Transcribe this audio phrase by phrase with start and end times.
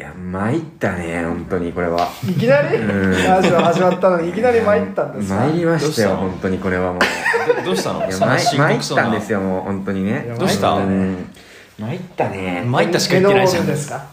[0.00, 2.08] や参ったね本当にこれは。
[2.28, 2.78] いきなり？
[2.78, 3.10] うん。
[3.12, 5.36] ラジオ始まったのにいきなり参ったんですか？
[5.36, 7.56] 参りましたよ本当にこれはもう。
[7.56, 8.00] どどうしたの？
[8.00, 10.34] いやさ参参ったんですよもう本当にね。
[10.38, 10.72] どうした？
[10.72, 11.30] うん
[11.78, 12.62] 参ったね。
[12.66, 13.66] 参ったしか言ってないじゃん。
[13.66, 14.06] ですか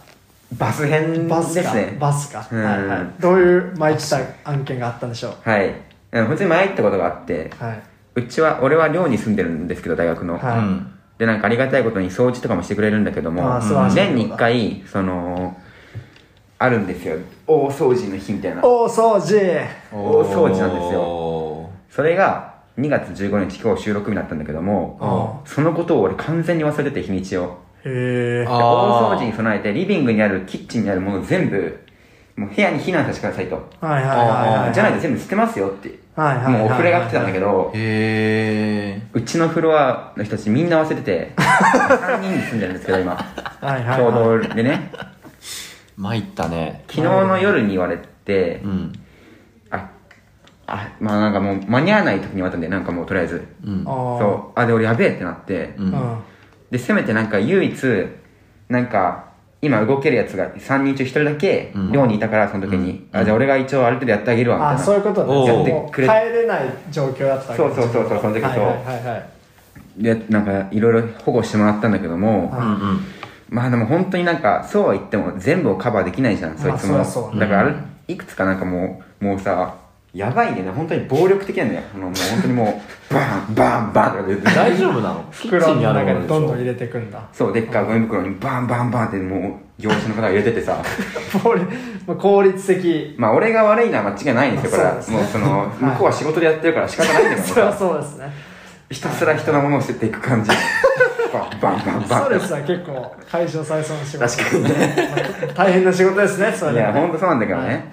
[0.57, 1.97] バス編バスかですね。
[1.99, 2.63] バスか、うん。
[2.63, 3.21] はいはい。
[3.21, 5.49] どういう参った案件があったんでしょう？
[5.49, 5.73] はい。
[6.11, 7.81] うん本当に参ったことがあってはい。
[8.15, 10.57] うちは俺は寮に住んでるんですけど大学の、はい。
[10.59, 10.93] うん。
[11.17, 13.59] でなんかありがたいことに掃除とかもしてくれるんだけども
[13.93, 15.57] 年に1回その
[16.59, 17.17] あるんですよ。
[17.45, 18.61] 大掃除の日みたいな。
[18.63, 19.39] 大掃除。
[19.91, 21.01] 大掃除なんですよ。
[21.01, 27.57] よそれが2月15日今日収録日だったんだけどもあそのことを俺完全に忘れてて日にちを。
[27.85, 28.45] へえ。
[28.47, 31.79] 大掃除に備えてリビングにあるキッチンにあるもの全部
[32.35, 33.55] もう部屋に避難させてくださいと。
[33.81, 35.89] はいはいはいはいじゃないと全部捨てますよって。
[36.15, 39.01] はいはいはいもうお触れが来てたんだけどへえ。
[39.13, 43.13] うちのフロアの人たちみんな忘れてて 3人に住んでるんですけど今。
[43.15, 44.47] はいはい共はい。
[44.47, 44.91] 同でね
[45.97, 46.83] 参ったね。
[46.87, 48.93] 昨日の夜に言われてうん。
[49.71, 49.89] あ
[50.67, 53.47] あまあなんかもう間に合わない時に言われたんでなんかもうとりあえず。
[53.65, 53.83] うん。
[53.83, 54.59] そう。
[54.59, 55.73] あで俺やべえってなって。
[55.77, 55.89] ううん。
[55.89, 56.17] ん
[56.69, 58.07] でせめてなんか唯一
[58.69, 59.27] なんか
[59.61, 61.91] 今動けるやつが3人中1人だけうん。
[61.91, 64.81] 寮にいたからその時に、あじゃあ俺が一応ある程度やってあげるわみたいな。
[64.81, 65.45] あそういうことね。
[65.45, 68.47] やってくれもう帰れない状況だったそうそうそうそうその時そう。
[68.47, 69.29] はいはいはいはい。
[69.97, 72.59] でなんかいろいろ保護してもらったんだけども、はい。
[72.61, 72.99] うんうん
[73.49, 76.95] まあでも本当になんかそうは言っても全部をカバーできないじゃん、そいつも。
[76.95, 77.47] まあそりゃそうだ。
[77.47, 77.75] から
[78.07, 79.75] いくつかなんかもうもうさ
[80.13, 80.63] やばいね。
[80.71, 81.81] 本当に暴力的なんだよ。
[81.93, 84.45] あのもう本当にもう バンバンバンとか言って。
[84.51, 85.25] 大丈夫なの？
[85.31, 86.21] 袋の中ものでしょ？
[86.21, 87.19] にどんどん入れていくんだ。
[87.33, 90.77] そうでっかいゴミ袋にバンバンバンってもう業者の方が入れててさ。
[92.17, 93.15] 効率的。
[93.17, 94.91] まあ俺が悪いのは間違いないんですよこれは。
[94.95, 94.97] ね。
[95.09, 95.67] もうそのはい。
[95.83, 98.31] 向こうは仕事でやってるから仕方ないんだけどそれはさそうですね。
[98.89, 100.49] ひたすら人のものを捨てていく感じ
[101.37, 102.21] バンバンバンバン。
[102.21, 104.27] ストレスは結構解消されそうな仕事。
[104.27, 104.69] 確かにね。
[105.41, 106.71] まあ大変な仕事ですねそれ。
[106.71, 107.83] いでや本当そうなんだけどね、はい。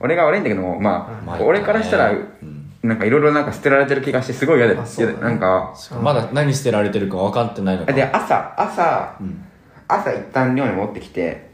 [0.00, 7.92] 俺が悪いんだけどもまあ、まあ俺からしたら、うんなんかいろいろなんか捨てられてる気がしてすごい嫌でね嫌でなんかまだ何捨てられてるか分かってないのか。
[7.94, 9.42] で朝朝、うん。
[9.88, 11.48] 朝一旦寮に持ってきて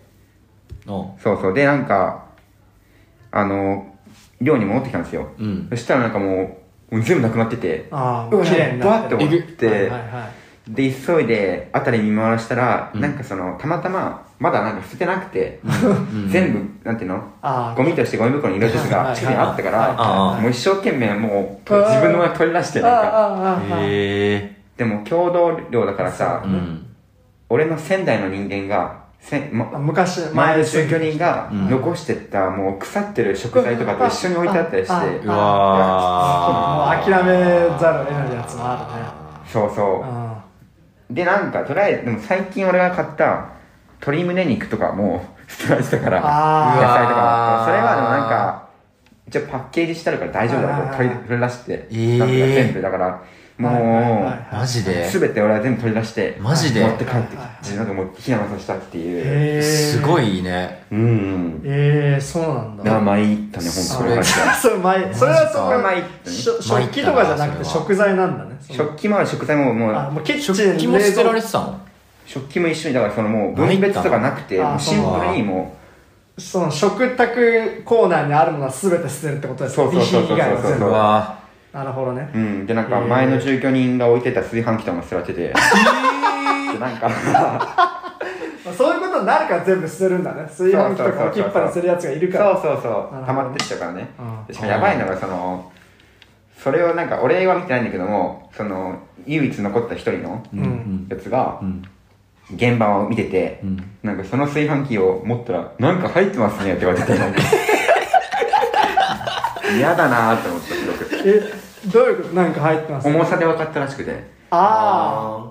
[0.89, 1.55] おそうそう。
[1.55, 2.25] でなんか
[3.31, 3.94] あの
[4.41, 5.69] 寮に戻ってきたんですよ、うん。
[5.71, 6.59] そしたらなんかも
[6.91, 13.00] うもう全部なくなっててああうわ綺麗になってるバーって思って、はいはいはいで急いで辺り見回したら、うん。
[13.00, 16.28] なんかそのたまたままだなんか捨ててなくて、うん。
[16.31, 17.22] 全部なんていうの？
[17.76, 23.59] ゴミとしてゴミ袋に入れるやつが近くにあったからもう一生懸命もう自分のもの取り出してなんか。
[24.76, 26.87] でも共同寮だからさ、うん。
[27.48, 31.71] 俺の仙台の人間がせ、まあ昔前の住居人がうん。
[31.71, 34.92] 残してったもう腐ってる食材とかと一緒に置いてあったりして。
[34.94, 37.12] ああうわー。
[37.12, 39.15] もう諦めざるを得ないやつもあ
[39.47, 40.20] そうそるねあう
[41.10, 43.50] でなんかとりあえずでも最近俺が買った
[44.00, 48.69] 鶏胸肉とかも捨てられてたから野あ菜とかそれはでもなんか
[49.26, 52.19] 一応パッケージしてあるから大丈夫だとはいはいはい取り出して、えー。
[52.19, 52.82] なんか全部。
[52.82, 53.22] だから
[53.60, 55.09] もう、はいはいはいマジで。
[55.09, 56.81] 全て俺は全部取り出してマジで。
[56.82, 59.62] 持って帰ってきはいはいてなんかもう避難させたっていう。
[59.62, 60.84] すごいね。
[60.91, 62.84] うんええそうなんだ。
[62.84, 68.50] だから参ったね本当それそれ前それはその参ったねしょ食器とかじゃなくて食材なんだね。
[68.71, 71.81] 食器もある食材ももうあもうキッチン食器も捨てられ冷てたの？
[72.27, 75.77] 食器も一緒にだからそのもう分別とかなくてシンプルにも
[76.37, 80.87] 蔵その食卓コーナーにあるものは全て捨てるってことですそうそうそうそうそう部。
[80.87, 81.40] うわ
[81.73, 82.31] なるほどね。
[82.35, 82.67] ううん。
[82.67, 85.41] でなんか前の住居人が置いてた炊飯器とかも捨てられてて
[86.73, 87.15] でなんかま
[88.71, 90.43] あそういうことになるから全部捨てるんだね。
[90.45, 92.53] 炊飯器とか置きっぱにするやつがいるから。
[92.55, 94.09] そうそうそう溜まってきちゃうからね。
[94.51, 95.71] しかもやばいのがその
[96.59, 100.43] それをなんか俺は見てないんだけどもその唯一残った一人の
[101.09, 101.83] やつがうん。
[102.55, 103.77] 現場を見てて、うん。
[104.03, 107.41] なんかその炊飯器を持ったら、なんか入ってますねって言われてて、なんか
[109.77, 110.80] 嫌だなーって思った、すごく。
[111.25, 111.43] え
[111.93, 112.34] どういうこと？
[112.34, 113.09] なんか入ってます？
[113.09, 115.51] 重さで分かったらしくて、あ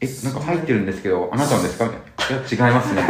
[0.00, 1.84] え、なんか入ってるんですけど、あなたのですか？
[1.84, 2.36] みたいな。
[2.36, 3.02] いや、違いますね。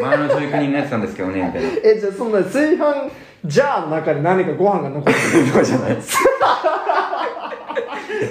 [0.00, 1.68] 前の住居人のやつなんですけどね、みたいな。
[1.68, 3.10] あえじゃあそんな炊飯
[3.44, 5.98] ジャーの中に何かご飯が残ってるとかじゃない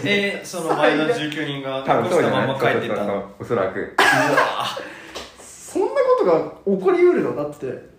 [0.06, 3.32] えその前の住居人が多分そうじゃない残したまま帰ってたの？
[3.40, 3.96] おそらく。
[5.40, 7.36] そんなことが起こりうるの？
[7.36, 7.92] だって。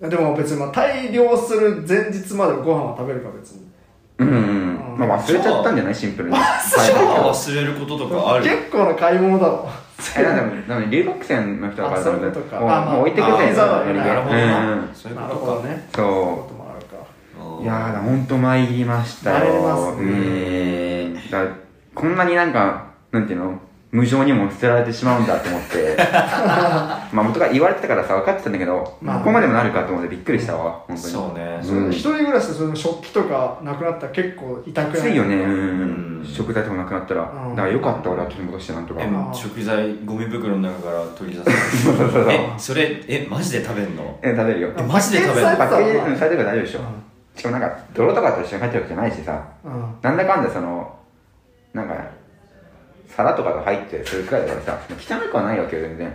[0.00, 3.69] でも別にまあ大量する前日までご飯は食べるか別に
[4.20, 5.08] うんうん。
[5.08, 5.94] まあ忘れちゃったんじゃない？
[5.94, 6.36] シンプルに。
[6.36, 6.44] はい
[7.30, 9.68] 忘れることとかある結構な買い物だろ
[10.16, 12.60] え、なんでも、なんで留学生の人だからあそういうことか。
[12.60, 14.74] もうあまあもう置いてくぜ、なるほどな。
[14.76, 14.90] ん。
[14.94, 15.34] そういうことか。
[15.34, 15.88] ほどね。
[15.94, 16.02] そ
[17.60, 19.38] ういやー、ほんと参りましたよ。
[19.38, 20.02] 参りますね。
[20.02, 21.30] うん。
[21.30, 21.44] だ
[21.94, 23.58] こんなになんか、なんていうの？
[23.92, 25.96] 無情にも捨てられてしまうんだと思って。
[25.98, 29.18] まあ元から言われてたからさ分かってたんだけど、まあ。
[29.18, 30.98] ここまでもなるかと思ってびっくりしたわ本当に。
[30.98, 31.58] そうね。
[31.60, 34.96] それで一人暮らしでその食器とかなくなったら結構痛くない？
[34.96, 35.46] きついよね、うんう
[35.86, 37.56] ん食材とかなくなったら、うん。
[37.56, 39.00] だからよかった俺は取り戻してなんとか、
[39.32, 44.18] 食材ゴミ袋の中から取り出すそうそうそうえそれえマジで食べんの？
[44.22, 44.68] え食べるよ。
[44.76, 49.32] えマジで食べるパッケージパッケージうんされてるから大丈夫でしょ、うしかもなんか泥とかと一緒に入ってるわけじゃないしさ。
[49.32, 49.94] んうん。
[50.02, 50.94] なんだかんだその
[51.72, 51.94] なんか
[53.16, 56.12] 皿とかが入ってするくらいだからさ汚くはないわけよ全然。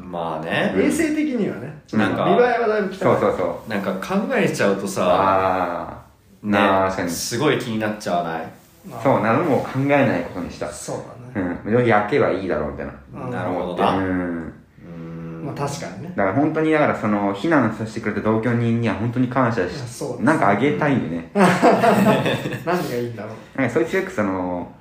[0.00, 0.72] まあね。
[0.76, 1.82] 衛生的にはね。
[1.92, 2.96] なんか見栄えはだいぶ汚い。
[2.98, 3.70] そうそうそう。
[3.70, 5.98] なんか考えちゃうとさああ
[6.42, 8.48] ねなあ確かにすごい気になっちゃわない？
[8.88, 9.02] まあ。
[9.02, 10.70] そうなのも考えないことにした。
[10.70, 11.02] そうう
[11.34, 11.40] だ
[11.72, 11.82] ね。
[11.82, 11.86] ん。
[11.86, 12.92] 焼けばいいだろうみたいな。
[13.24, 13.30] うん。
[13.30, 13.98] なるほどうなん。
[13.98, 15.42] うん。
[15.46, 16.12] まあ確かにね。
[16.16, 21.30] だから本当にだからその避難させてくれた同居人には本当に感謝いやしそうですなんかあげたいよね。
[21.34, 23.58] 何がいいんだろう。
[23.58, 24.72] なんかそいつよくその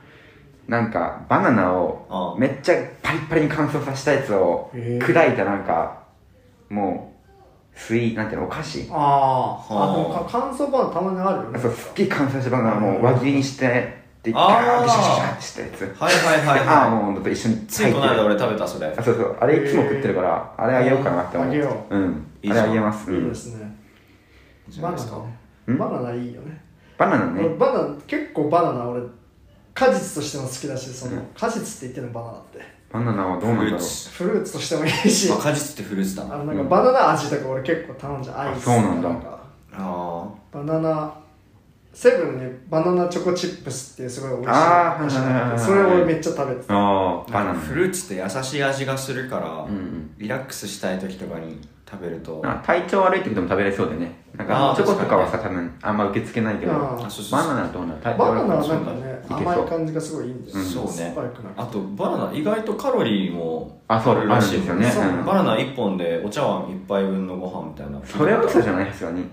[0.67, 6.03] なんかバナナをあめっちゃパリッパリに乾燥させたやつを砕いたなんか
[6.69, 7.13] も
[7.73, 8.87] うスイなんていうのお菓子。
[8.91, 9.75] あーあ。
[9.75, 9.95] はあ。
[9.95, 11.59] でもか乾燥バナナたまにあるよね。
[11.59, 15.81] そうすっげえ乾燥したバナナもう輪切りにしてであーガーッてシャシャシャってしたやつ。
[16.01, 18.87] はいはいはいああはもうほんと一緒にいついこの間俺食べたそれ。
[18.87, 19.37] あそうそう。
[19.39, 21.49] あれいつも食ってるからあれあげようかなって思う。
[21.49, 21.97] あげよう。
[21.97, 22.25] ん。
[22.49, 23.09] あれあげます。
[23.11, 23.77] いいうんですね
[24.81, 26.61] バナナバナナいいよね。
[26.97, 27.41] バナナね。
[27.45, 29.01] 俺バナナ結構バナナ俺
[29.77, 32.59] 果実としても好きだしその果実って言ってるのバナナって。
[32.89, 33.69] バナナはどうなんだろう。
[33.69, 34.09] フルーツ。
[34.09, 35.29] フルーツとしてもいいし。
[35.29, 36.23] まあ果実ってフルーツだ。
[36.25, 38.37] なあのなんかバナナ味とか俺結構頼んじゃう。
[38.39, 39.09] アイスあそうなんだ。
[39.09, 39.39] か
[39.73, 41.13] あバナナ
[41.93, 45.59] セブンにバナナチョコチップスっていうすごい美味しいあーお菓子があってはいはいはいはい。
[45.59, 46.73] それを俺めっちゃ食べてた。
[46.73, 47.51] ああバナナ。
[47.51, 50.11] あフルーツって優しい味がするから、うんうん。
[50.17, 51.59] リラックスしたい時とかに
[51.89, 52.41] 食べると。
[52.43, 57.39] あ体調悪い時でも食べれそうでねなんかチョコとかはさ多分あんま受け付けないけどああそうそうそう。
[57.39, 60.63] バナナはどうなの体調バナナはなんかね甘い感じがすごいいいんだよ、うん。
[60.63, 61.15] そうね。
[61.57, 64.87] あとバナナ意外とカロリーもあそうるらしいですよね。
[64.87, 65.25] うん。
[65.25, 67.99] バナナ1本でお茶碗1杯分のご飯みたいな。
[68.05, 69.23] それは嘘じゃないですよね。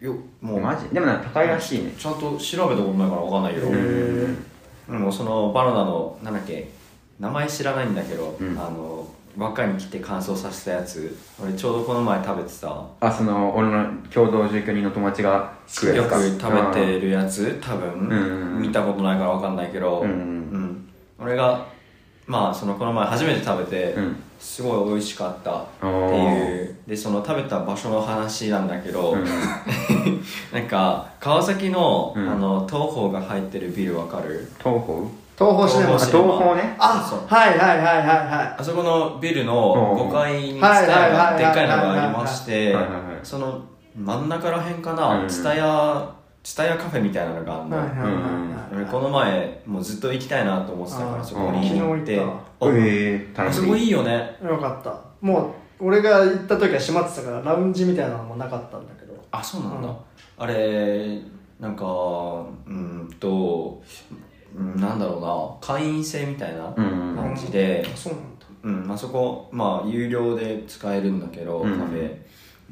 [0.00, 0.88] よもうマジ？
[0.94, 1.92] でもなんか高いらしいね。
[1.98, 6.70] ちゃんと調べたことないから分かんないけど、でもそのバナナのなんだっけ
[7.18, 8.50] 名前知らないんだけど、うん。
[8.58, 11.14] あの輪っかに切って乾燥させたやつ。
[11.42, 12.82] 俺ちょうどこの前食べてた。
[13.00, 16.16] あその俺の共同住居人の友達が食うよやつか。
[16.18, 16.40] く
[16.72, 18.14] 食べてるやつ多分、う
[18.58, 20.88] ん見たことないから分かんないけど、うんうん
[21.18, 21.66] 俺が
[22.26, 24.16] まあそのこの前初めて食べて、うん。
[24.38, 26.76] すごい美味しかったっておいう。
[26.86, 29.24] でその食べた場所の話なんだけど、うん。
[30.52, 32.28] なんか川崎の,、うん。
[32.30, 34.46] あの東宝が入ってるビルわかる？
[34.58, 34.98] 東宝？
[35.38, 35.94] 東宝シネマ。
[35.94, 36.76] あ東宝ね。
[36.78, 37.20] あそう。
[37.26, 40.08] はいはいはいはいはあそこのビルのうん。
[40.08, 43.62] 5階にツはいタヤがでっかいのがありましてはいはいはいその
[43.96, 45.28] 真ん中らへんかうなん。
[45.28, 46.10] ツタヤ
[46.42, 52.16] ツタヤカフェみたいなのがあるの、いはいはいこの前もうずっと行きたいなと思ってたからあそこに行って。
[52.16, 54.36] 昨日行っあええタイあそこいいよね。
[54.42, 55.00] よかった。
[55.20, 59.14] もう俺が行った時は閉まってたからラウンジみたいなのもなかったんだけど。
[59.30, 59.96] あそうなんだ、うん。
[60.38, 61.20] あれ
[61.60, 63.82] なんかうーんと
[64.56, 67.16] うんなんだろうな会員制みたいなうん。
[67.16, 68.46] 感じで、あそうなんだ。
[68.62, 71.78] うん、あそこ、まあ、有料で使えるんだけど、うん。
[71.78, 72.12] カフェ、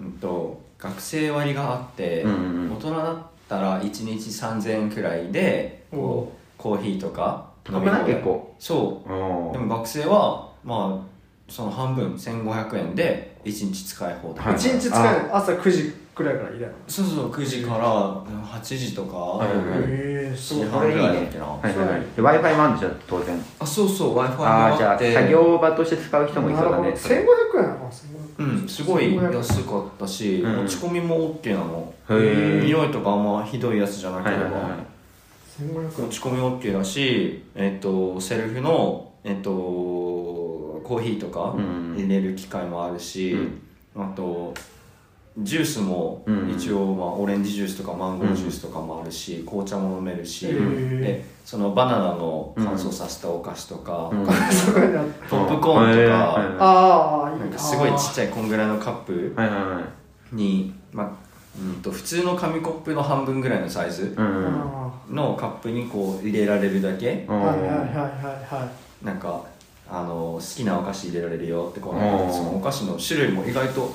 [0.01, 3.17] うんと、学生割があって、うんうん大人だっ
[3.49, 8.05] たら1日3000円くらいで、こう、コーヒーとか高くない？
[8.07, 8.55] 結構。
[8.59, 9.53] そう。
[9.53, 14.47] でも学生は、まあ、その半分、1500円で1日使い放題。
[14.47, 15.37] はい一日使える？
[15.37, 21.41] 朝9時くらいから入れるのそうそう、9時から8時とか、はいはいはいへえすごい7時半ぐこれいいね。
[21.41, 23.45] はいはい w i f i もあるんでしょ当然。
[23.59, 25.13] あ、そうそう、Wi-Fi ああじゃあがあって。
[25.13, 27.17] 作業場として使う人もいそうだねそれ。
[27.17, 27.25] 1500
[27.59, 27.91] 円あ
[28.37, 31.93] うん、すごい安かったし、うん持ち込みも OK なの。
[32.11, 34.71] へえ匂いとかあんまひどいやつじゃなければ、はいはいはい。
[35.61, 36.07] 1500円。
[36.07, 41.95] 持ち込み OK だし、えっとセルフの、えっとコーヒーとかうん。
[41.97, 43.37] 入れる機械もあるし、
[43.97, 44.53] あと
[45.39, 46.51] ジュースもうん。
[46.51, 51.01] 一応、まあ、オレンジジュースとかマンゴージュースとかもあるし、紅茶も飲めるし、うん。
[51.01, 54.27] でそのバナナの乾燥させたお菓子とか、うん。
[54.53, 59.35] すごいなポップコーンとへか、なんかすごいちっゃちゃいこんぐらいのカップ
[60.33, 61.25] に、まあ
[61.59, 64.15] うん、と普通の紙コップの半分ぐらいのサイズ
[65.09, 67.27] のカップにこう入れられるだけ。
[67.29, 67.95] ーはいはいはいはい。
[67.95, 68.69] は
[69.03, 69.45] なんか
[69.89, 73.95] あの好きなお菓子入れられるよってこうそのお菓子の種類も意外と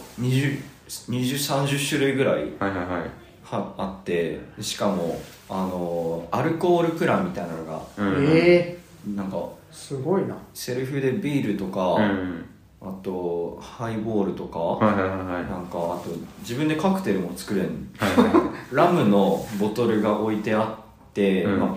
[0.89, 3.09] 2030種類ぐらいはいはいはい。
[3.43, 5.19] はあってしかも
[5.49, 10.35] あのアルコールプランみたいなのがうんいええなんかすごいな。
[10.53, 12.45] セルフでビールとか、うん
[12.81, 15.43] あとハイボールとか、はいはいはいはい。
[15.49, 16.05] なんかあと
[16.39, 17.91] 自分でカクテルも作れん。
[17.97, 18.43] はいはいはい。
[18.71, 20.79] ラムのボトルが置いてあ
[21.09, 21.59] って、うん。
[21.59, 21.69] まあ、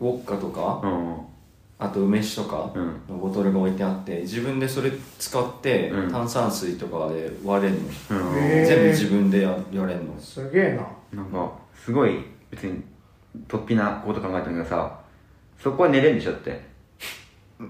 [0.00, 1.16] ウォッカとかうん
[1.78, 3.00] あと梅酒とかうん。
[3.08, 6.10] のボトルが置いてあって自分でそれ使ってうん。
[6.10, 10.18] 炭酸水とかで割れるの、全部自分でややれんの。
[10.18, 10.72] すげえ
[11.12, 11.22] な。
[11.22, 12.82] なんかすごい別に
[13.48, 14.98] 突飛なこと考えたんだけどさ
[15.62, 16.60] そこは寝れるんでしょって。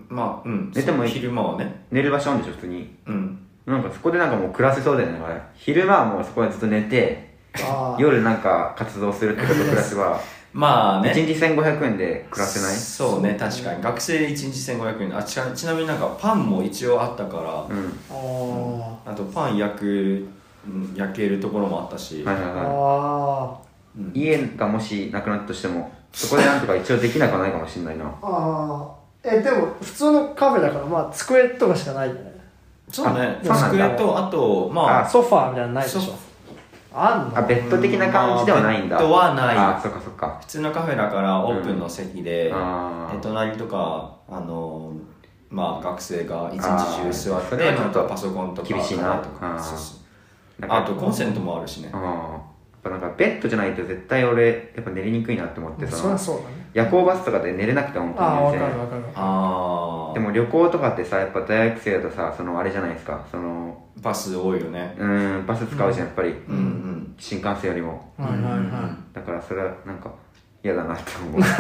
[0.08, 0.72] まあうん。
[0.74, 1.10] 寝てもいい。
[1.10, 1.84] 昼間はね。
[1.90, 2.94] 寝る場所あるんでしょ普通に。
[3.06, 3.38] うん。
[3.66, 8.00] なんかそこでなんかもう暮らせそうだよねあれ昼間はもうそこでずっと寝てあー。
[8.00, 10.20] 夜なんか活動するってこと暮らせば
[10.58, 11.10] まあね。
[11.10, 12.74] 1日1500円で暮らせない？
[12.74, 13.82] そうね確かに。
[13.82, 15.16] 学生で1日1500円。
[15.16, 17.92] あちなちなみになんかパンも一応あったから、うん。
[18.10, 20.26] ああとパン焼く
[20.66, 23.58] うん焼けるところもあったし、ーはいはいはあ
[23.98, 28.04] うんい家がもしなくなったとしてもそこでなんとか一応できなくはないかもしれないな。
[28.06, 29.36] ーあー。
[29.38, 32.34] えでも普通のカフェだからまあ机とかしかないよね。
[32.90, 33.38] そうね。
[33.42, 36.00] 机とあとまあソファーみたいなのないでしょ
[36.96, 37.38] あんの？
[37.38, 38.96] あベッド的な感じではないんだ。
[38.98, 39.56] ベッドはない。
[39.56, 40.38] あそっかそっか。
[40.40, 44.92] 普通のカフェだからオープンの席で、あで隣とかあの
[45.50, 49.16] まあ学生が一日中座ってちょっとなんかパソコンとか厳しいな。
[49.18, 49.56] とか。
[49.56, 49.62] あー。
[49.62, 49.96] そうそ
[50.58, 50.60] う。
[50.60, 51.90] なんかあとコンセントもあるしね。
[51.92, 52.40] ああやっ
[52.82, 59.02] ぱなんかベッドじゃないと絶対俺やっぱ寝れにくいなって思ってそそのりゃそうだね夜行バスとかで寝れなくて本当にああわ全然かるわかる。
[59.14, 63.24] ああでも旅行とかってさやっぱ大学生だとさそのあれじゃないですか。
[63.30, 64.94] そのバス多いよね。
[64.98, 67.14] うーんバス使うじゃんやっぱり、うんうん。
[67.18, 68.12] 新幹線よりも。
[68.18, 69.14] はいはいはい。
[69.14, 70.10] だからそれはなんか
[70.62, 71.56] 嫌だなって思う、 確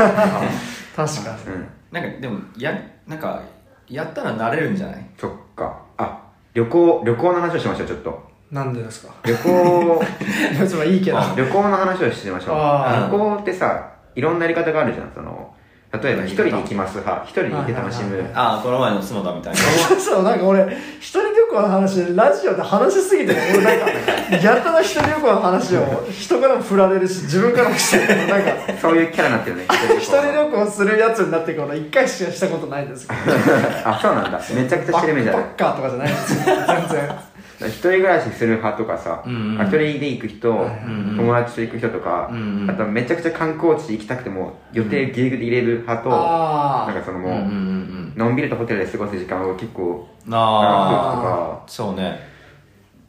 [1.24, 1.54] かに。
[1.54, 3.40] うん、なんかでもやなんか
[3.88, 5.06] やったら慣れるんじゃない？
[5.16, 5.78] そっか。
[5.96, 6.20] あ
[6.52, 8.26] 旅行旅行の話をしましょうちょっと。
[8.50, 9.14] なんでですか？
[9.24, 10.02] 旅行。
[10.84, 11.18] いいけど。
[11.36, 12.56] 旅行の話をしてみましょう。
[12.56, 15.12] 旅行ってさいろんなやり方があるじゃん。
[15.14, 15.54] その
[16.02, 18.30] 例えば一人で行きます派一人で行って楽しむ。
[18.34, 19.60] ああこの前の角田みたいな。
[20.00, 20.64] そうなんか俺
[20.98, 28.50] 一人旅行の話ラジオで話しすぎて俺なんかやたら一人旅行の話を人からも振られるし自分からもしてるなんか
[28.82, 33.20] そういうキャラになってるね一人旅行するやつになってから一回しかしたことないんですけど。
[33.84, 34.40] あそうなんだ。
[34.54, 35.42] めちゃくちゃ知る目じゃない。
[35.42, 36.56] バッカーとかじゃないんですよ。
[36.66, 39.66] 全然一人暮らしする派とかさ、うんうん。
[39.66, 42.70] 人で行く人、ん友達と行く人とか、うんうん。
[42.70, 50.38] あとはめちゃくちゃ観光地行きたくても予定ギリギリ入れる派と、あなんかそのもう、うんうんうんのんびりとホテルで過ごす時間を結構うんあ。
[50.38, 52.18] 長あそうね。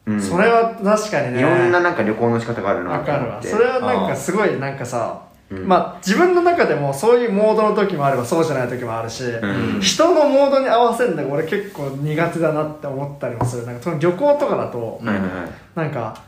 [0.04, 1.40] くとか、うん、それは確かにね。
[1.40, 3.24] いろんななんか旅行の仕方があるなと思って。
[3.24, 3.42] るわ。
[3.42, 5.66] それはなんかすごいなんかさうん。
[5.66, 9.80] まあ自分の中でもそういうモードの時もあればそうじゃない時もあるし、うん。
[9.80, 13.66] 人のモードに合わせるのが俺結構苦手だなって思ったりもする。
[13.66, 15.30] なんかその旅行とかだとはいはいはい。
[15.74, 16.22] なんか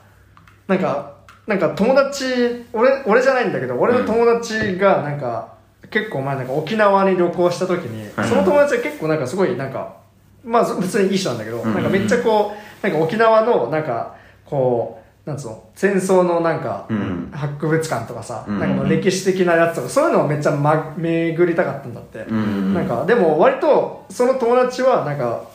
[0.68, 1.12] なんか
[1.46, 2.24] なんか友達
[2.72, 5.54] 俺俺じゃないんだけど俺の友達がなんか、
[5.90, 8.28] 結構前なんか沖縄に旅行した時に、はい。
[8.28, 9.96] その友達は結構なんかすごいなんか
[10.44, 11.74] まあ普通にいい人なんだけど、うん。
[11.74, 17.30] なんかめっちゃこうなんか沖縄のなんかこうなんつうの戦争のなんか、うん。
[17.32, 18.58] 博物館とかさ、うん。
[18.58, 22.74] なんか歴史的なやつとかそういうのをめっちゃ、ま、巡りたかったんだって、うん。
[22.74, 25.49] なんかでも割とその友達はなんか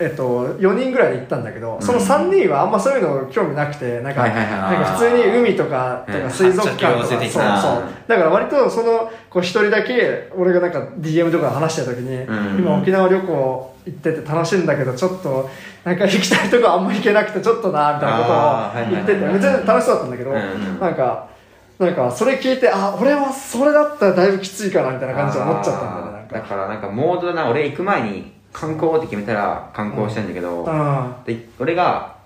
[0.00, 6.22] えっと、4人ぐらいで行ったんだけど、その3人はあんまそういうの興味なくてなんか,、なんか普通に海とかとうん。
[6.22, 7.42] か水族館とか、そうそう。
[7.42, 12.58] なだから割とそのこう一人だけ俺がなんか DM とかで話してる時に、うん。
[12.58, 15.50] 今沖縄旅行行ってて楽しいんだけどちょっと
[15.84, 20.80] なんか行きたいとこあんま行けなくてちょっとなみたいなことを言っててめっちゃ楽しそうだったんだけど、うん。
[20.80, 21.26] なんか
[21.78, 26.34] なんかそれ聞いてあ俺はそれだったらだいぶきついかなみたいな感じで思っちゃったんだよねなんか。
[26.36, 31.14] だからなんかモードだな俺行く前に観光って決めたら観光したいんだけど、うん。
[31.24, 32.16] で俺が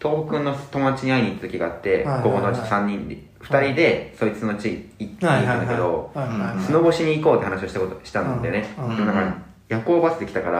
[0.00, 2.22] 東北の友達に会いに行った時があって、はいはいはい。
[2.22, 6.64] 高校のうち3人で2人でそいつの家行ったんだけど、はいはいはい。
[6.64, 8.84] スノボしに行こうって話をしたことしたんだよね、うん。
[8.88, 8.96] うん。
[8.96, 9.38] でもなんか
[9.68, 10.58] 夜行バスで来たから、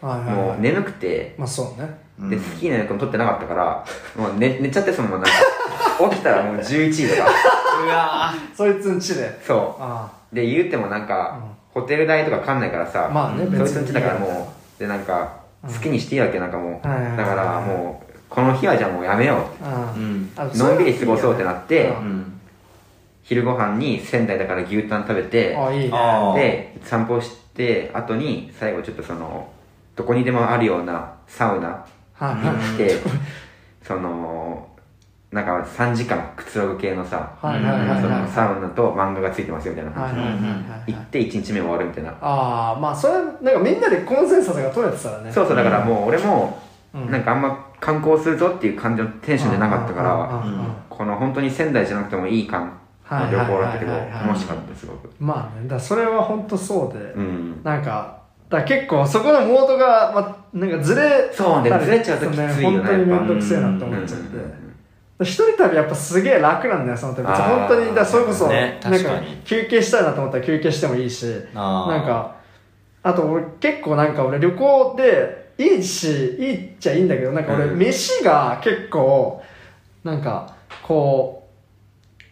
[0.00, 0.34] はいはいはい。
[0.36, 2.04] もう眠くて、まあそうね。
[2.30, 3.84] でスキーの役も取ってなかったから
[4.16, 5.34] もう寝寝ちゃってそのままなん
[5.98, 7.28] か 起きたらもう11時とか。
[7.84, 9.40] うわそいつんちで。
[9.42, 11.38] そあうで言うてもなんか、
[11.74, 15.00] ホテル代とかかんないからさ、まあね別にそいつんちだからもうでなん。
[15.00, 21.90] か好きにしていいわけなんかもう、だからもうこの日はじゃあもうやめようってあーうんあのんびり過ごそうってなって、
[23.22, 25.56] 昼ご飯に仙台だから牛タン食べて
[26.34, 29.48] で散歩して後に最後ちょっとその
[29.96, 33.10] どこにでもあるようなサウナはいに行って
[33.82, 34.68] その
[35.34, 38.00] なんか3時間くつろぐ系のさ、はいはいはいはい。
[38.00, 45.32] そのサウナと漫画がついてますよみたいな感じで、行って1日目終わるみたいな、ああまあそれなんかみんなでコンセンサスが取れてたらね。
[45.32, 46.62] そうそうだからもう俺も
[46.94, 47.10] うん。
[47.10, 52.78] なんかあんま観光するぞっていう感じのテンションじゃなかったから、うんうんうんこの本当に仙台じゃなくてもいい感
[53.10, 57.60] の旅行だったけど楽しかったすごくまあねだそれは本当そうで、うん。
[57.64, 64.63] なんかだ結構そこのモードが、ま、なんかずれそうねずれちゃうときついよね本当に面倒くせえなってうん思っちゃって、うん
[65.20, 68.80] 一人旅やっぱすげえ楽なんだよその時別にあー本当にだそれこそ、ね。
[68.82, 72.36] なんか休憩したいなと思ったら休憩してもいいしなんか
[73.02, 77.78] あと俺結構なんか俺旅行でいいしいいっちゃいいんだけどなんか俺うん。
[77.78, 79.40] 飯が結構
[80.02, 81.48] なんかこ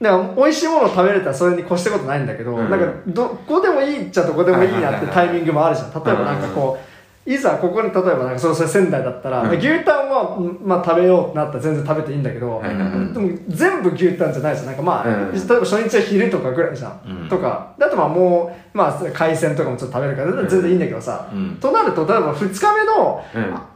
[0.00, 2.68] うなんか美味しいものを食べれたらそれに越したことないんだけど、うん。
[2.68, 5.90] なんかどこでもいいっちゃどこでもいいなってタイミングもあるじゃん。
[5.92, 6.91] 例えばなんかこう
[7.24, 9.58] いざここに例えばなんかそう仙台だったら、うん。
[9.58, 14.66] 牛タンは、まあ、食べようってなったら全然食べていいんだけど、でも全部牛タンじゃないじゃん。
[14.66, 15.32] なんかまあ、うん。
[15.32, 17.28] 例えば初日は昼とかぐらいじゃん、うん。
[17.28, 17.74] とか。
[17.78, 21.56] であとまあもう、まあ、海鮮とかもちょっと食べるから全然いいんだけどさ、うん。
[21.60, 23.22] となると例えば2日目の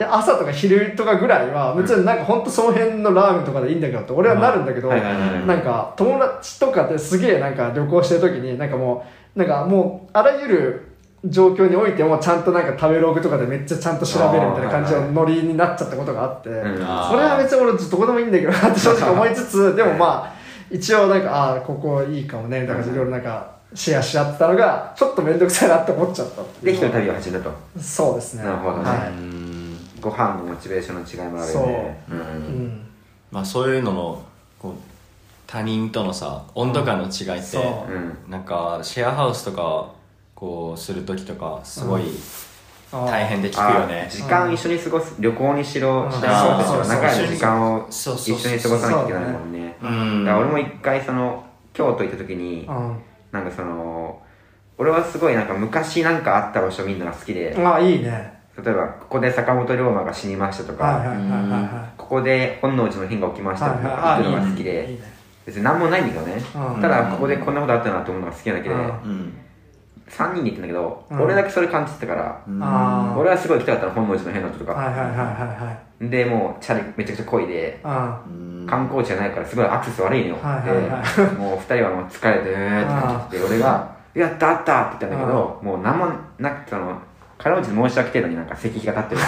[0.01, 10.86] 朝とか昼とかぐらいは別になんか本当その辺のラーメンとかでいいんだけどって俺はなるんだけど、なんか友達とかですげえなんか旅行してる時になんかもうなんかもうあらゆる
[11.25, 20.37] 状況においてもちゃんとなんか食べログとかでめっちゃちゃんと調べるみたいな感じのノリになっちゃったことがあって、それは別に俺どこでもいいんだけどなって正直思いつつでもまあ
[20.71, 27.53] 一応なんかああーここいいかもねみたいな感じでいろいろなんかシェアし合ってたのがちょっと面倒くさいなって思っちゃったで一人旅を始めたと。
[27.81, 28.45] そうですね。
[28.45, 28.85] なるほどね。
[28.85, 29.79] はうん。
[30.01, 32.05] ご飯のモチベーションの違いもあるよね。
[32.09, 32.13] う。
[32.13, 32.67] い、うん。
[32.67, 32.87] ん、
[33.31, 34.23] まあそういうのの
[34.59, 34.73] こう
[35.47, 38.31] 他人とのさ温度感の違いって、うん。
[38.31, 39.93] なんかシェアハウスとか
[40.37, 42.03] こうする時とかすごい
[42.93, 44.05] 大変で聞くよね。
[44.07, 46.89] あ、時間一緒に過ごす旅行にしろしろそうそうそう。
[46.89, 47.95] 長い時間を一
[48.33, 49.77] 緒に過ごさなきゃいけないもんね。
[49.83, 50.25] うん。
[50.25, 53.03] だから俺も一回その京都行った時にうん。
[53.33, 54.21] なんかその
[54.77, 57.57] 俺はすごいなんか昔なんかあった場所見るのが好きで。
[57.59, 58.35] ああいいね。
[58.63, 61.05] 例えばここで坂本龍馬が死にましたとか
[61.99, 64.73] ここで本能寺の変が起きまいしたとかはい行くのが好きで。
[64.73, 65.17] ね。
[65.47, 66.35] 別に何もないんだけどね。
[66.75, 66.81] うん。
[66.83, 68.75] ただここでこんなことあったなと思うのが好きなだけで。
[68.75, 68.81] うん。
[68.81, 69.39] うん
[70.09, 71.21] 3人で行ってんだけどうん。
[71.23, 72.63] 俺だけそれ感じてたからうん。
[72.63, 73.19] あー。
[73.19, 74.73] 俺はすごい行きたかったの本能寺の変のととか。
[74.73, 76.09] はいはいはいはいはい。
[76.09, 78.67] でもうチャリめちゃくちゃ漕いであうん。
[78.69, 86.07] 観光地じゃないからすごいアクセス悪いのよ、はいはいはでもう二人はもう疲れてーって感じで俺が「やったあった!」って言ったんだけどもう何も
[86.39, 86.93] なくその
[87.39, 89.21] 金持ち申し訳程度になんか石碑が立ってる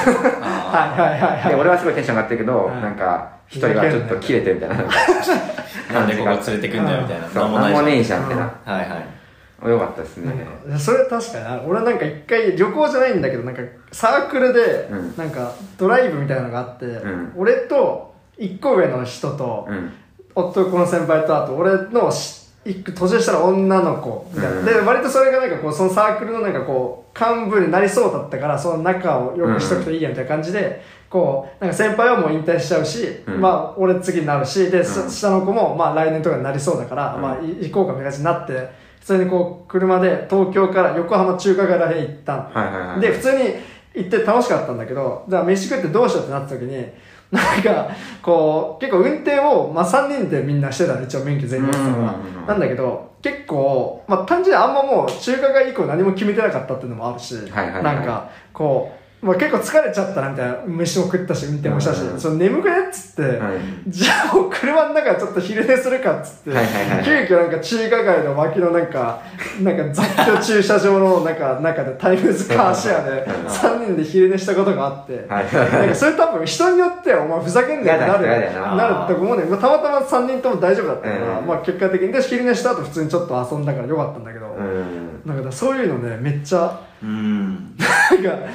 [0.42, 1.48] あはいはいはいはい。
[1.50, 2.82] で俺はすごいテンション上がってるけど、うん。
[2.82, 7.28] なんか一人はちょっと切れてるみたいなーなんでここ連れてくんだよみたいな。
[7.28, 9.17] そうなんもない何もねえじじゃんみたいな、はいはい
[9.66, 10.46] よかったですね、
[10.78, 15.16] それ確かにな俺なんか一回旅行じゃないんだけどなんかサークルでうん。
[15.16, 17.32] なんかドライブみたいなのがあって、ん。
[17.36, 19.92] 俺と一個上の人と、うん。
[20.36, 24.64] 男の先輩とあと俺のし一個年下の女の子みたいな、うん。
[24.64, 33.40] で割とそれがなんかこうそのサークルのなんかこう幹部になりそうだったからその仲をよくしとくといいやみたいな感じで、こうなんか先輩はもう引退しちゃうし、うん。
[33.40, 37.22] まあ俺次になるしで、下の子もまあ来年とかになりそうだから、うん。
[37.22, 43.54] まあい行こうかみたいな感じになって普通にこう車で東京から横浜中華街らへん行ったのはいはいはいで普通に
[43.94, 46.86] 行って楽しかったんだけどじゃあ飯食ってどうしようってなった時に
[47.32, 47.88] なんか
[48.22, 52.46] こう結構運転を、まあ、3人でみんなしてたの一応免許全員持ってたからうんうんうん。
[52.46, 57.82] なんだけど結構、まあ、単純にあんまもう中華街以降何も決めてなかったっていうのもあるし、はいはいはい。
[57.82, 62.12] なんかこう、まあ、結構疲れちゃったなみたいな飯も食ったし運転もしたし、うん。
[62.12, 63.58] うんその眠くねっつって、はい。
[63.88, 67.04] じゃあもう車の中でちょっと昼寝するかっつって、はいはいはい。
[67.04, 69.20] 急遽なんか中華街の脇のなんか、
[69.60, 79.06] なんか雑居駐車場のなんか中でタイムズカーシェアでうん3人で昼寝したことがあって、はいはいなんかそれ多分人によってはお前ふざけんなよってなるな。
[79.08, 79.50] ると思うねん。
[79.50, 81.46] まあたまたま3人とも大丈夫だったから、うん。
[81.46, 85.22] まあ結果的にで昼寝した後普通にちょっと遊んだからよかったんだけど、うん。
[85.26, 87.76] なんかそういうのねめっちゃうん。
[87.76, 88.46] なんか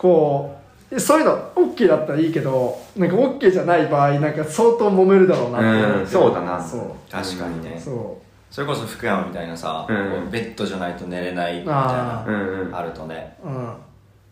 [0.00, 0.56] こ
[0.90, 5.66] うそういうの OK だったらいいけどなんか OK じゃない場合なんか相当揉めるだろうなって。
[5.68, 6.64] 思ってうんそうだな。
[6.64, 7.12] そう。
[7.12, 7.78] 確かにね。
[7.78, 8.18] そ
[8.50, 9.96] それこそ福山みたいなさ、うん。
[9.96, 12.74] こうベッドじゃないと寝れないみたいなあうんうん。
[12.74, 13.76] あるとねううん。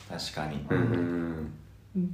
[0.09, 0.67] 確かに。
[0.71, 1.53] うんうん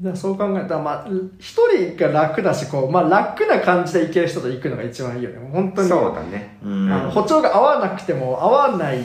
[0.03, 1.07] でそう考えたらまあ
[1.39, 5.51] 一人が楽だしこう、まあ、楽な感じで行ける人と行くのが一番いいよね。
[5.53, 5.89] 本当に。
[5.89, 6.59] そうだね。
[6.65, 6.93] うん。
[6.93, 9.05] あの歩調が合わなくても合わない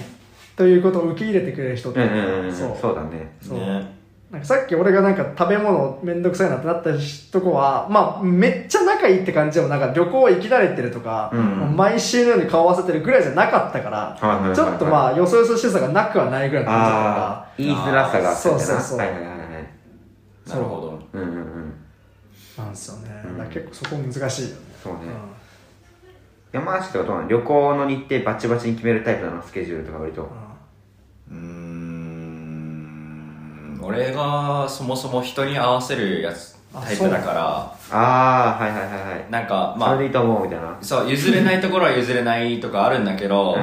[0.55, 1.99] ということを受け入れてくれる人って。
[1.99, 2.53] うんうんうん。
[2.53, 2.77] そう。
[2.79, 3.35] そうだね。
[3.41, 3.59] そう。
[3.59, 3.98] ね
[4.31, 6.91] なんかさっき俺がなんか食べ物めんどくさいなってなった
[7.31, 14.55] とこは、まあめっちゃ仲いいって感じでもなんか旅行行き慣れてるとか、うん毎週のように顔合わせてるぐらいじゃなかったから、はいはいはいはい。
[14.55, 18.63] ちょっとまあよそよそしさがなくはないぐらいの感じだったあかあ言いづらさがあったんだな。
[18.63, 18.97] そうそうそう。
[18.99, 19.29] はいはいはい
[20.49, 20.99] なるほど。
[21.13, 21.73] うんうんうん。
[22.57, 23.37] らなんですよね、うん。
[23.37, 24.55] だ結構そこ難しいよね。
[24.83, 24.99] そうね。
[26.51, 27.27] 山梨とかどうなの？
[27.29, 29.41] 旅行の日程バチバチに決めるタイプなの？
[29.41, 30.29] スケジュールとか割と。
[31.31, 31.58] うーん
[33.81, 39.31] 俺がそもそも人に合わせるやつあタイプだからああはいはいはいはい。
[39.31, 40.77] なんかまあそれでいいと思うみたいな。
[40.81, 43.57] そう譲れないところは譲れないとかあるんだけど、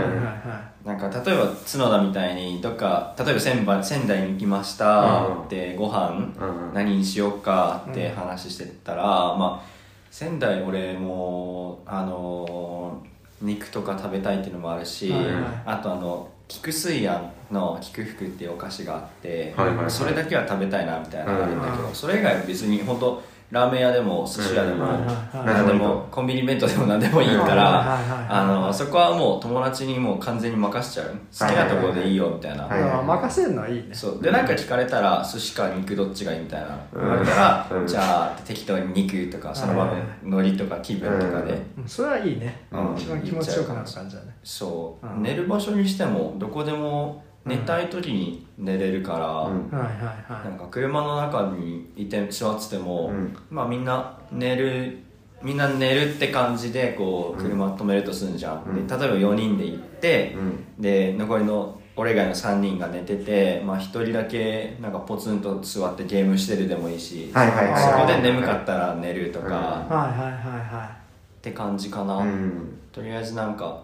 [0.85, 5.43] なんか例えば角田みたいにどっか例えば仙台仙台に行きましたうん。
[5.45, 6.75] ってご飯うん。
[6.75, 9.67] 何にしようかって話してたら、まあ
[10.11, 15.35] 仙台俺もあのー肉とか食べたいっていうのもあるし、はいはい。
[15.67, 19.91] あとあの菊水庵の菊福っていうお菓子があって、はいはいはい。
[19.91, 24.87] それだけは食べたいなみたいなのがあるんだけど、うんそれ以外は別に本当ラーメン屋でも寿司屋でも、
[25.33, 27.97] 何でもコンビニ弁当でも何でもいいから
[28.29, 31.11] あのそこはもう友達にもう完全に任せちゃう。
[31.11, 33.91] 好きなところでいいよみたいな、任せるのはいいね。
[33.93, 34.21] そう。
[34.21, 39.93] でなんか聞かれたら寿司か肉どっちがいいみたいな言われたら、うんじゃあ適当に肉とかその場の
[40.25, 41.57] 海苔とか気分とかで、
[41.87, 42.67] それはいいね。
[42.73, 42.95] うん。
[42.97, 44.37] 一番気持ちよくなる感じだね。
[44.43, 45.23] そう、うん。
[45.23, 49.71] 寝る場所にしてもどこでも寝たい時に寝れるから、うん。
[49.71, 53.37] はいはいはなんか車の中にいて座ってても、うん。
[53.49, 54.99] まあみんな寝る
[55.43, 58.87] みんな寝るって感じでこう車止めるとするんじゃん、うん。
[58.87, 60.83] で例えば4人で行って、うん。
[60.83, 70.33] で残りの俺以外の3人が寝てて、まあ、1人だけなんかポツンと座ってゲームしてるでもいいし、はいはいはいそこで眠かったら寝るとか、うんいはいはい
[70.75, 70.91] は
[71.39, 72.79] って感じかな、うん。
[72.93, 73.83] とりあえずなんか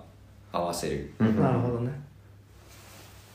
[0.52, 1.14] 合わせる。
[1.20, 1.30] うん。
[1.30, 1.90] いなるほどね。
[1.90, 2.11] そ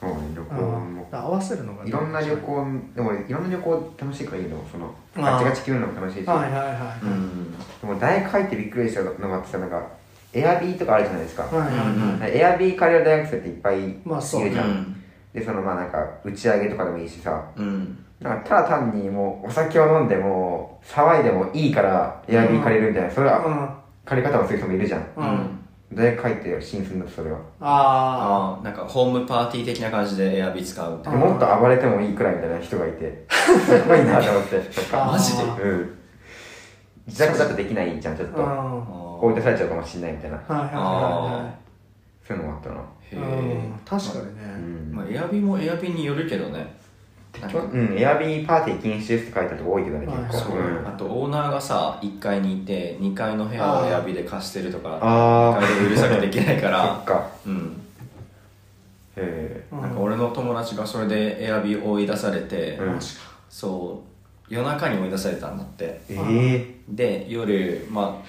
[0.03, 4.63] うね旅行うんも合わせるのがいろんな旅行でもいろんな旅行楽しいからいいの。
[4.71, 6.27] そのガチガチ決めるのも楽しいし。
[6.27, 7.51] はいはいはいうん。
[7.51, 9.81] でも大学入ってびっくりしたのがあってさなんか
[10.33, 12.37] エアビーとかあるじゃないですか、はいはいはい。
[12.37, 14.93] エアビー借りる大学生っていっぱいいるまあそうじゃん、うん
[15.33, 17.43] でそのまあなんか打ち上げとかでもいいしさ。
[17.55, 18.03] うん。
[18.19, 23.69] なんかただ単にもうお酒を飲んでも騒いでもいいからエアビー借りるみたいな、それはうん。
[24.05, 25.07] 借り方をする人もいるじゃん。
[25.15, 25.56] うん
[25.93, 27.37] 大学入って新鮮だったそれは。
[27.61, 31.19] あああなんかホームパーティー的な感じでエアビー使うみたいな。
[31.19, 33.25] でもっと暴れてもいいくらいみたいな人がいて。
[33.29, 34.61] すごいなと思って。
[34.91, 35.43] マジで？
[35.43, 35.97] うん。
[37.07, 38.41] 自宅だとできないじゃんちょっと。
[39.21, 40.37] 追い出されちゃうかもしれないみたいな。
[40.37, 41.53] はいはいは
[42.27, 42.75] そういうのもあったな。
[42.75, 42.81] へ
[43.13, 44.31] え、確かにうね
[44.91, 44.93] ん。
[44.93, 46.75] まあ、エアビーもエアビーによるけどね
[47.43, 50.17] うん、エアビーパーティー禁止ですって書いてあるとこ多いけどね、はい。
[50.25, 50.49] 結構。
[50.51, 50.87] そう、うん。
[50.87, 55.61] あとオーナーがさ1階にいて2階の部屋をエアビーで貸してるとかあー。
[55.61, 57.27] 2階でうるさくできないか そらっか。
[57.45, 57.81] うん。
[59.17, 59.81] へうん。
[59.81, 62.99] なんか俺の友達がそれでエアビー追い出されて、うん。
[63.49, 64.03] そ
[64.49, 66.01] う夜中に追い出されたんだって。
[66.09, 66.15] え。
[66.17, 68.21] えで夜ま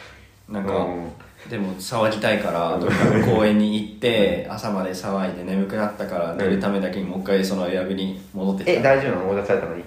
[0.49, 0.69] あなんえ。
[0.69, 1.13] か、うん
[1.49, 9.31] でも騒ぎたいからどっかの公園に行って朝まで騒いで眠くなったから寝るためだけにもう一回そのエアビーに戻ってきえ、た大丈夫なの？
[9.31, 9.85] 追い出されたのに？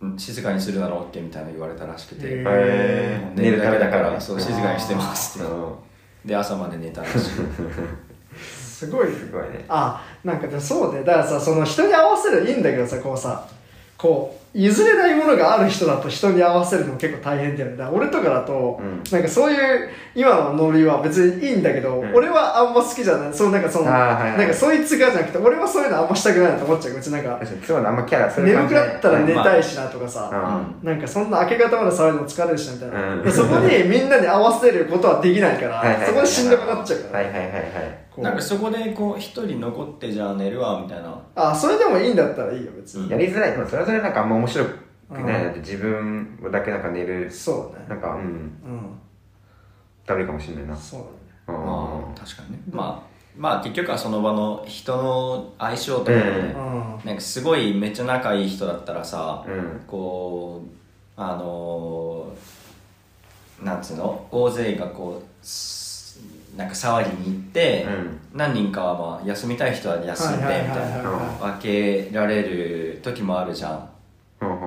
[0.00, 2.26] うん静かにするなら OK みたいなの言われたらしくて。
[3.34, 5.48] 寝るだけだからねそう静かにしてますって。
[5.48, 5.74] うん。
[6.24, 7.18] で朝まで寝たらしい。
[8.36, 9.64] すごいすごいね。
[9.68, 13.46] あなんかでそうでだからさその人に合わせるいいんだけどさこうさ
[13.96, 17.76] こう譲れないものがある人だと人に合わせるの結構大変だよね。
[17.76, 19.02] だから俺とかだと、うん。
[19.12, 22.14] なんかそういう今のノリは別にいいんだけど、うん。
[22.14, 23.34] 俺はあんま好きじゃない。
[23.34, 24.38] そうなんかその、はいはい。
[24.38, 27.38] なんかそいつがじゃなくて俺はそういうのあんましたくないなと思っちゃううちなんか。
[27.66, 30.30] そうだ、あんまキャラ、眠くなったら寝たいしなとかさ、
[30.82, 30.88] うん。
[30.88, 33.22] なんかそんな明け方まで騒いでも疲れるしなみたいな、うん。
[33.22, 37.62] でそこにみんなに合わせることはできないから、はいはいはいそこでしんどくなっちゃうから、はいはいはいはい。
[38.10, 38.24] こう。
[38.24, 41.22] なんかそこでこう一人残ってじゃあ寝るわみたいな。
[41.34, 43.52] あそれでもいいんだったらいいよ別に、やりづらい。
[43.52, 44.68] でもそれぞれなんかあんま面白く
[45.10, 45.22] ない。
[45.22, 45.26] うん。
[45.44, 47.30] だって自分だけなんか寝る。
[47.30, 47.84] そうね。
[47.88, 48.98] なんか、うん、うん。
[50.06, 50.76] ダメかもしれないな。
[50.76, 51.10] そうだね。
[51.48, 52.58] うんまあ確かにね。
[52.70, 57.06] まあまあ結局はその場の人の相性とかもね、うん。
[57.06, 59.80] なんかすごいめっちゃ仲いい人だったらさ、うん。
[59.86, 64.26] こうあのーなんつうの？
[64.30, 66.20] 大勢がこうす
[66.56, 67.86] なんか騒ぎに行って、
[68.34, 73.86] 何人かはまあ休みたい人は休んでみはいはいはいたいなは分けられる時もあるじゃん、うんうん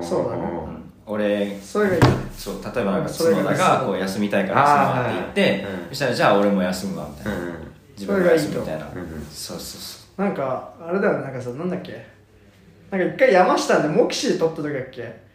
[0.02, 0.42] そうだね。
[0.42, 0.92] うん。
[1.06, 2.08] 俺それがいいね。
[2.36, 7.54] そう例えばなんかそれが角田がこう休みたいから休むわって言って、そしたらじゃあ俺も休むわみたいな、うん
[7.96, 8.88] 自分が休むみたいな。
[8.88, 9.16] それがいいと。
[9.16, 9.80] うんそうそう
[10.16, 11.24] そなんかあれだよね。
[11.24, 12.06] なんかさなんだっけ？
[12.90, 15.29] なんか一回山下でモキシー撮った時だっけ？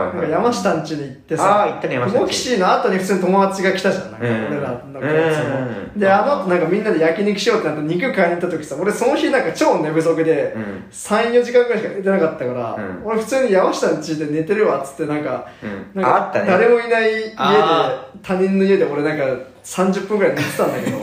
[0.00, 0.30] はいはい。
[0.30, 2.20] 山下ん家に行ってさあー行ったね山下ん家。
[2.20, 4.46] モキシーの後に普通に友達が来たじゃんなんかうん。
[4.48, 10.84] 俺らの共通うんのであの後なんかみんなで焼肉しようってなって肉買いに行った時さ俺その日なんか超寝不足でうん。
[10.90, 13.06] 34時間ぐらいしか寝てなかったから、うん。
[13.06, 15.46] 俺普通に山下ん家で寝てるわっつってなんか
[15.94, 16.02] うん。
[16.02, 16.32] なんか。
[16.34, 19.24] 誰もいない家であ他人の家で俺なんか
[19.64, 20.98] 30分ぐらい寝てたんだけど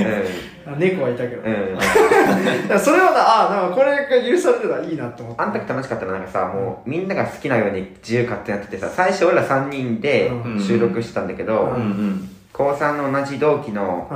[0.77, 1.45] 猫はいたけど、ん。
[1.45, 1.77] うん。
[2.79, 5.41] それはなあなんかこれが許されるのはいいなと思って。
[5.41, 10.59] あの時楽しかったのはなんかさ、もうみんなが好きなように自由勝手にやっててさ、最初俺ら3人でうん。
[10.59, 12.29] 収録してたんだけど、ううんうん。
[12.51, 14.07] 高3の同じ同期の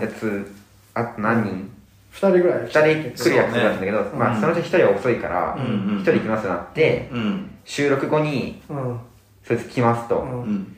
[0.00, 0.52] やつ、
[0.94, 1.70] あと何人
[2.14, 2.58] ？2人ぐらい。
[2.60, 2.80] 2人
[3.24, 5.98] 来る約束だったんだけど、まあうんそのうち1人は遅いから、うんうん。
[5.98, 8.98] 1人行きますとなって、うん収録後にうん。
[9.44, 10.18] そいつ来ますと。
[10.18, 10.42] うん。
[10.42, 10.76] うん。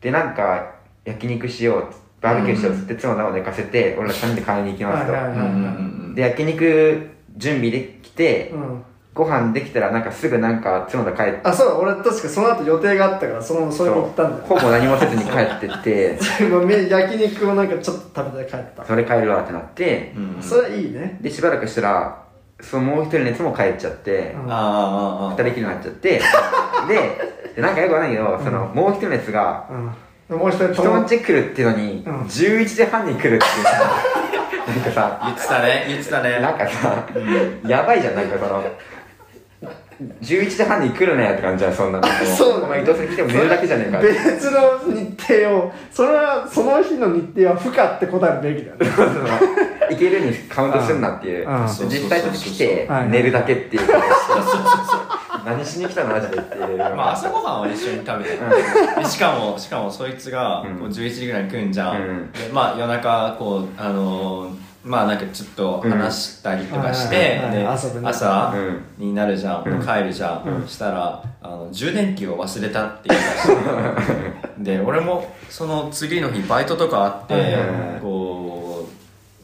[0.00, 0.66] で、なんか
[1.04, 1.84] 焼肉しよう、
[2.20, 6.14] バーベキューしようっつって妻を寝かせて、俺ら3人で買いに行きますと。
[6.14, 8.84] で、焼肉準備できて、うん。
[9.18, 11.40] 5ご飯できたらなんかすぐなんか角田帰って。
[11.42, 14.38] あそうだ俺確かその後予定があったからそのそれも行ったんだ。
[14.38, 16.16] よほぼ何もせずに帰ってって。
[16.88, 18.84] 焼肉をなんかちょっと食べて帰った。
[18.84, 20.12] それ帰るわってなって。
[20.16, 21.18] うんそれいいね。
[21.20, 22.22] でしばらくしたら
[22.60, 24.52] そのもう一人のやつも帰っちゃってうん。
[24.52, 26.20] あああああ二人きりになっちゃって。
[26.86, 27.18] で
[27.56, 29.90] でなんかよくわかんないけどそのもう一人のやつがうん
[30.28, 32.20] もう一人人の家来るっていうのにうん。
[32.22, 34.18] 11時半に来るっていうさ。
[34.68, 36.40] なんかさ言ってたね言ってたね。
[36.40, 37.06] なんかさ、
[37.66, 38.62] やばいじゃん、なんかその、
[40.22, 42.06] 11時半に来るなよって感じじゃん、そんなの。
[42.36, 42.64] そう。
[42.64, 43.98] お前、伊藤さん来ても寝るだけじゃねえか。
[43.98, 44.08] って。
[44.08, 48.86] 別の日程をそれはその日の日程は不可って答えるべきだよね。
[49.90, 51.48] いけるにカウントすんなっていう。
[51.48, 51.62] うん。
[51.62, 51.66] うん。
[51.66, 53.82] 実際として来てはい、寝るだけっていう。
[55.48, 56.78] 何しに来たのマジでっていう。
[56.78, 58.36] まあ朝ごはんは一緒に食べて
[59.00, 60.78] でしかもしかもそいつがうん。
[60.78, 62.32] こう11時ぐらいに来るんじゃん、うん。
[62.32, 67.40] でまあ夜中こうあのーまあなんかちょっと話したりとかして、
[68.04, 68.82] 朝うん。
[68.96, 69.82] になるじゃん、うん。
[69.84, 73.54] 帰るじゃん、したらあの充電器を忘れたって言い出して。
[74.78, 77.58] で俺もその次の日バイトとかあって、
[78.00, 78.57] こう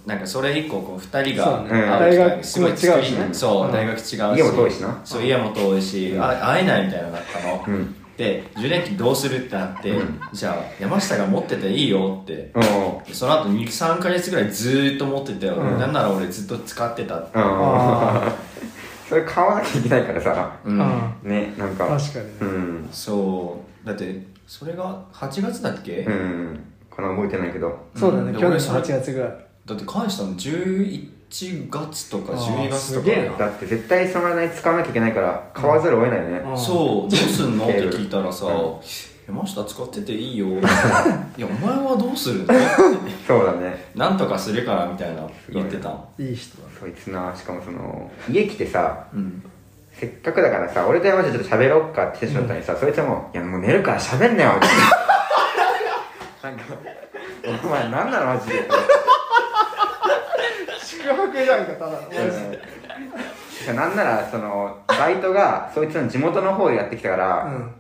[0.06, 1.70] なんかそれ以降こう2人がそうね。
[1.70, 3.28] 会う機会がすごい大学も違うしね。
[3.32, 3.72] そう、うん。
[3.72, 4.16] 大学違うし。
[4.16, 5.00] 家も遠いしな。
[5.04, 7.94] そう家も遠いし、あ会えないみたいなったの、うん。
[8.16, 10.20] で充電器どうするってなって、うん。
[10.32, 12.52] じゃあ山下が持ってていいよって。
[13.12, 15.78] その後23か月ぐらいずーっと持ってて、うん。
[15.78, 17.38] なんなら俺ずっと使ってたって。
[17.38, 17.42] うん。
[17.42, 18.32] あ
[19.08, 21.30] それ買わなきゃいけないからさ、うん、うん。
[21.30, 21.86] ね、なんか。
[21.86, 22.32] 確かにね。
[22.40, 22.88] うん。
[22.92, 23.86] そう。
[23.86, 26.60] だってそれが8月だっけ、うん。
[26.90, 27.86] この覚えてないけど。
[27.96, 28.32] そうだね。
[28.32, 29.28] 去年ので俺それ8月ぐらい
[29.66, 31.08] だって返したの11
[31.70, 33.00] 月とか12月と
[33.36, 36.38] かだって絶対その間に使わなきゃいけないから、買わざるを得ないよね。
[36.50, 36.58] うん。
[36.58, 37.64] そうどうすんの？
[37.64, 38.74] って聞いたらさうん
[39.26, 40.60] 「山下使ってていいよ」 い
[41.40, 42.54] やお前はどうするの?」
[43.26, 43.86] そうだね。
[43.94, 45.88] なんとかするからみたいな言ってた。
[46.18, 49.42] いい人だそいつな、しかもその、家来てさ、うん。
[49.94, 54.52] せっかくだからさ、俺と山下ちょっと喋ろっかってしまったのにさ、そいつはもう、いやもう寝るから喋んなよ。
[56.42, 56.64] なんか、
[57.64, 58.68] お前なんなのマジで。
[61.04, 61.98] 宿泊じゃんかただ
[63.70, 67.70] うんなんなら、その、バイトが、そいつの地元の方でやってきたから、うん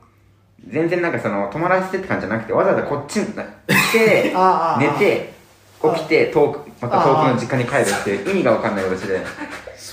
[0.66, 5.34] 全然なんかその、泊まらせてって感じじゃなくて、わざわざこっちに来て、ああ寝て、
[5.82, 9.20] 起きて、遠く、また遠くの実家に帰るっていう意味がわかんない形で。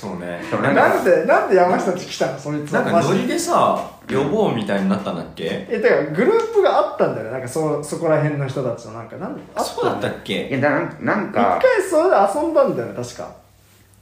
[0.02, 0.42] そうね。
[0.50, 2.36] そうなんかなんでなんで山下ち来たの？
[2.36, 5.64] そいつなんかノリでさ呼ぼうみたいになったんだっけ？
[5.70, 7.32] えだからグループがあったんだよね。
[7.32, 8.94] なんかそそこら辺の人たちの。
[8.94, 13.28] なんかなんあそうだったっいけや、なんなん一か、回それで遊んだんだよね確か。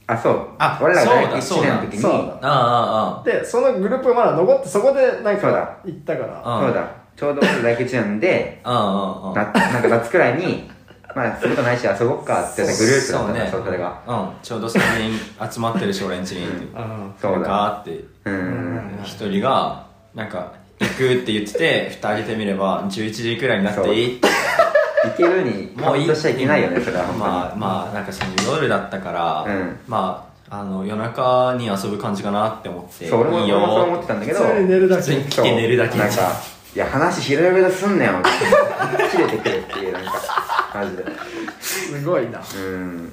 [0.07, 0.47] あ、そう。
[0.57, 2.17] あ俺らが大学1そうだ年の時に、そうだ。
[2.17, 6.41] あああでそのグループがまだ残ってそこでなんそうだか行ったから。
[6.43, 6.87] あそうだ。
[7.15, 9.53] ちょうど俺大学1年で、ああああ。
[9.53, 10.70] ななんか夏くらいに、
[11.15, 13.99] まあ、することないし遊ぼっかって言ったグループだったんだ、そう、それが。
[14.07, 14.29] うん。
[14.41, 14.79] ちょうど3
[15.39, 16.79] 人集まってるし俺んちにってう。
[16.81, 17.45] んそうだ。
[17.45, 17.91] かって。
[17.91, 18.77] ううん。
[18.77, 18.99] ん。
[19.03, 24.27] 一人がなんか行くって言ってて蓋開けてみれば11時くらいになっていいって。
[24.27, 27.05] いけるにカウントしちゃいけないよね、それは。
[27.13, 29.79] まあまあなんかその夜だったから、うん。
[29.87, 35.01] まああの夜中に遊ぶ感じかなって思ってそう、俺もいい俺もそう思よってたんだけど、普通に寝るだけ。
[35.01, 35.97] 普通に来て寝るだけ。
[35.97, 36.15] なんか、
[36.75, 38.29] いや、話広々とすんなよって。
[39.11, 40.11] 切れてくるっていう、なんか、
[40.73, 41.05] マジで。
[41.59, 42.39] すごいな。
[42.39, 43.11] うん。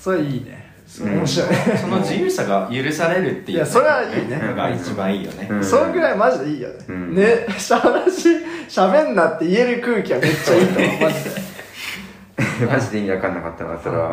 [0.00, 0.72] それいいね。
[1.00, 1.18] うん。
[1.18, 1.54] 面白い。
[1.80, 4.38] その自由さが許されるっていういやそれはいいね。
[4.38, 5.64] のが一番いいよね、うん。
[5.64, 7.14] それぐらいマジでいいよね、うん。
[7.14, 8.22] ねしゃ話
[8.68, 11.00] しゃべんなって言える空気はめっちゃいいと思う。
[11.02, 12.66] マジで。
[12.66, 12.98] マジで。
[12.98, 14.10] 意味わかんなかったな、それは。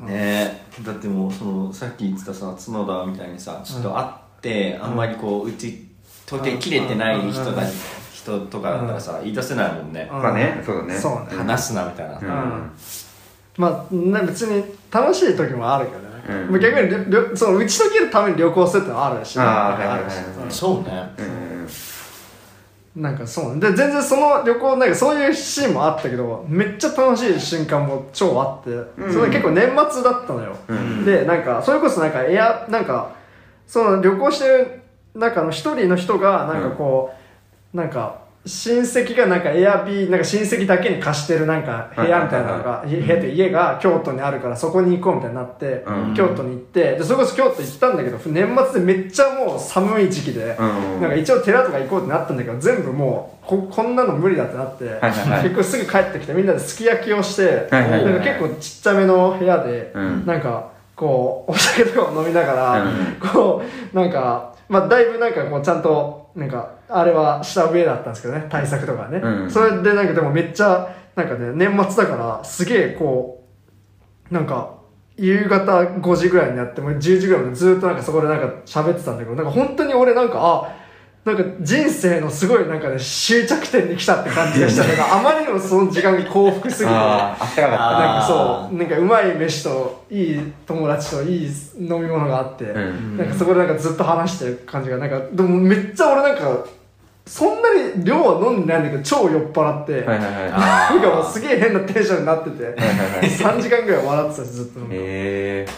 [0.00, 0.06] うん。
[0.06, 0.62] ね。
[0.80, 4.08] えだってもうそのさっき言ってたさ角田みたいにさちょっと会っ
[4.40, 5.86] て、あんまりこううち
[6.26, 7.68] 統計切れてない人だ、うん
[8.28, 10.22] 人とかだったらさ、言い出せないもんね、うん。
[10.22, 10.94] まあね、そうだね。
[10.98, 11.36] そうね。
[11.36, 12.70] 話すなみたいな、うん。
[13.56, 16.50] まあね別に楽しい時もあるけどね、うん。
[16.52, 20.04] まあ逆にその打ち解けるために旅行するってのはあるしね、あーはいはいはい
[20.44, 21.10] るしそうね。
[21.18, 21.68] うんうん
[22.96, 23.60] なんかそうね。
[23.60, 29.12] で全然その旅行なんかそういうシーンもあったけどめっちゃ楽しい瞬間も超あって、うん。
[29.12, 31.04] それ結構年末だったのよ、うん。
[31.04, 33.12] でなんかそれこそなんかエアなんか
[33.68, 34.82] その旅行してる
[35.14, 37.17] 中の一人の人がなんかこう、
[37.72, 46.14] なんか親戚がなんかエアビーなんか親戚だけに貸してるなんか部屋みたいなのが、部屋って家が京都にあるからそこに行こうみたいになって、うん。
[46.14, 51.00] 京都に行ってでそれこそ京都行ったんだけど年末でめっちゃもう寒い時期で、うん。
[51.00, 54.98] なんか一応寺とか行こうってなったんだけど全部もうここんなの無理だってなって、
[55.42, 60.24] 結構すぐ帰ってきてみんなですき焼きをして、なんか結構ちっちゃめの部屋で、うん。
[60.24, 63.16] なんかこうお酒とかを飲みながら、うん。
[63.16, 69.50] こうなんかまあだいぶなんかこうちゃんとなんかあれは下上だったんですけどね対策とかね、うん。
[69.50, 73.44] それでなんかでもめっちゃなんかね年末だからすげえこ
[74.30, 74.78] うなんか
[75.16, 80.77] 夕方5時ぐらいになってもう10時ぐらいまでずっとなんかそこでなんか喋ってたんだけどなんか本当に俺なんかあ
[81.28, 87.98] なんか人生のすごいなんかね終着点に来たって感じがしたのがあまりにもその時間が幸福すぎてあったかかった。
[88.00, 91.46] なんかそうなんかうまい飯といい友達といい
[91.78, 93.18] 飲み物があって、うん。
[93.18, 96.64] なんかそこでなんかずっと話してる感じがなんかでもめっちゃ俺なんか
[97.26, 100.50] そんなに量は飲んでないんだけど超酔っ払って、はいはいはい。
[100.50, 103.28] あなんかもうすげえ変なテンションになっててはいはいはい。
[103.28, 104.94] 3時間ぐらい笑ってたしずっとなんか,、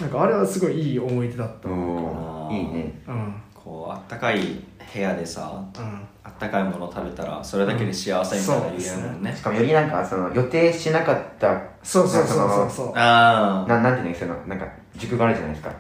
[0.03, 3.01] なんかあれはすごいいい思い出だったいいね。
[3.09, 3.35] うん。
[3.53, 4.61] こうあったかい
[4.93, 6.09] 部屋でさうん。
[6.23, 9.35] あったかいものを食べたらそれだけで幸せみたいな言えるもんね。
[9.35, 15.73] しかもよりなんかその予定しなかったそうそうそうそうなんかそうあななんていうんですかそのなんか塾があるじゃないですか。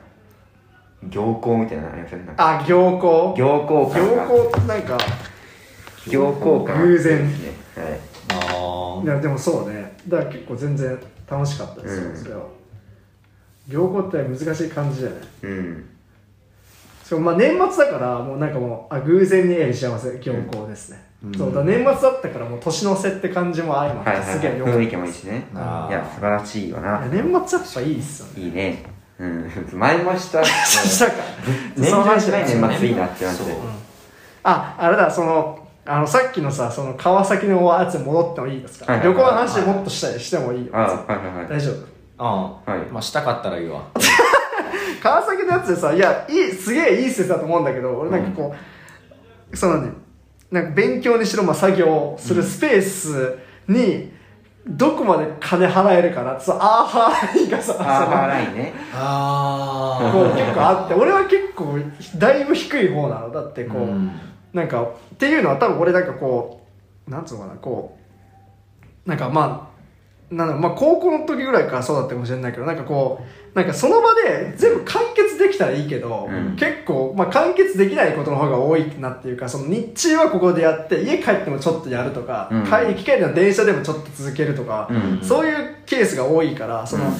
[1.09, 2.27] 行幸みたいなのありません？
[2.27, 2.59] なんか。
[2.61, 3.35] あ行幸？
[3.37, 4.27] 行幸感が。
[4.27, 4.99] 行幸なんか
[6.09, 6.83] 行幸感。
[6.83, 7.29] 偶然。
[7.29, 7.53] ですね。
[7.77, 8.01] はい。
[8.33, 9.97] あいやでもそうね。
[10.09, 12.17] だから結構全然楽しかったですよ、うん。
[12.17, 12.43] それは。
[13.69, 15.19] 行幸って難しい感じじゃない？
[15.43, 15.89] うん
[17.11, 21.35] しかもまあ年末だからもうなんかもうあ偶然に幸せ行幸ですね、うん。
[21.37, 25.45] そうだ年末だったからもう年の瀬って感じも相まって、はいはいすげえよかった雰囲気もいいしね。
[25.53, 28.43] いや素晴らしいわいなや年末やっぱいいっすよね。
[28.45, 28.85] いいね。
[29.19, 29.51] うん。
[29.73, 30.45] 前もした。
[30.45, 31.15] したか。
[31.77, 33.43] 年末ないじゃない年末いいなってなって。
[33.43, 33.57] そう。
[34.45, 39.17] ああれだそのあのさっきのさその川崎のやつに戻ってもいいですか、はいはいはい。
[39.17, 41.49] 旅行の話でもっとしたりしてもいいよ、あはいはいはい。
[41.49, 41.75] 大丈夫。
[42.19, 42.81] ああはい。
[42.93, 43.83] まあしたかったらいいわ
[45.03, 48.55] 川崎のやつでさいやいいすげえいい施設だと思うんだけど俺なんかこ
[49.53, 49.93] う、そのね
[50.51, 54.13] なんか勉強にしろ、まあ、作業するスペースに
[54.67, 58.73] どこまで金払えるかなってさアーハーラインがさアーハーラインね。
[58.93, 61.79] あこう結構あって俺は結構
[62.19, 63.31] だいぶ低い方なの。
[63.33, 66.67] だってこう、なんかっていうのは多分俺なんかこ
[67.09, 67.97] うなんつうのかなこ
[69.07, 69.70] うなんかまあ
[70.31, 76.57] なんだろうまあ高校の時ぐらいからそうだったかもしれないけどなんかこうなんかその場で全部完結できたらいいけど、うん。
[76.57, 82.65] 結構、まあ、完結できないことの方が多いなっていうかその日中はここでやって家帰ってもちょっとやるとか、うん。
[82.65, 85.21] 帰り帰りの電車でもちょっと続けるとか、うん。
[85.21, 87.13] そういうケースが多いからその、うん。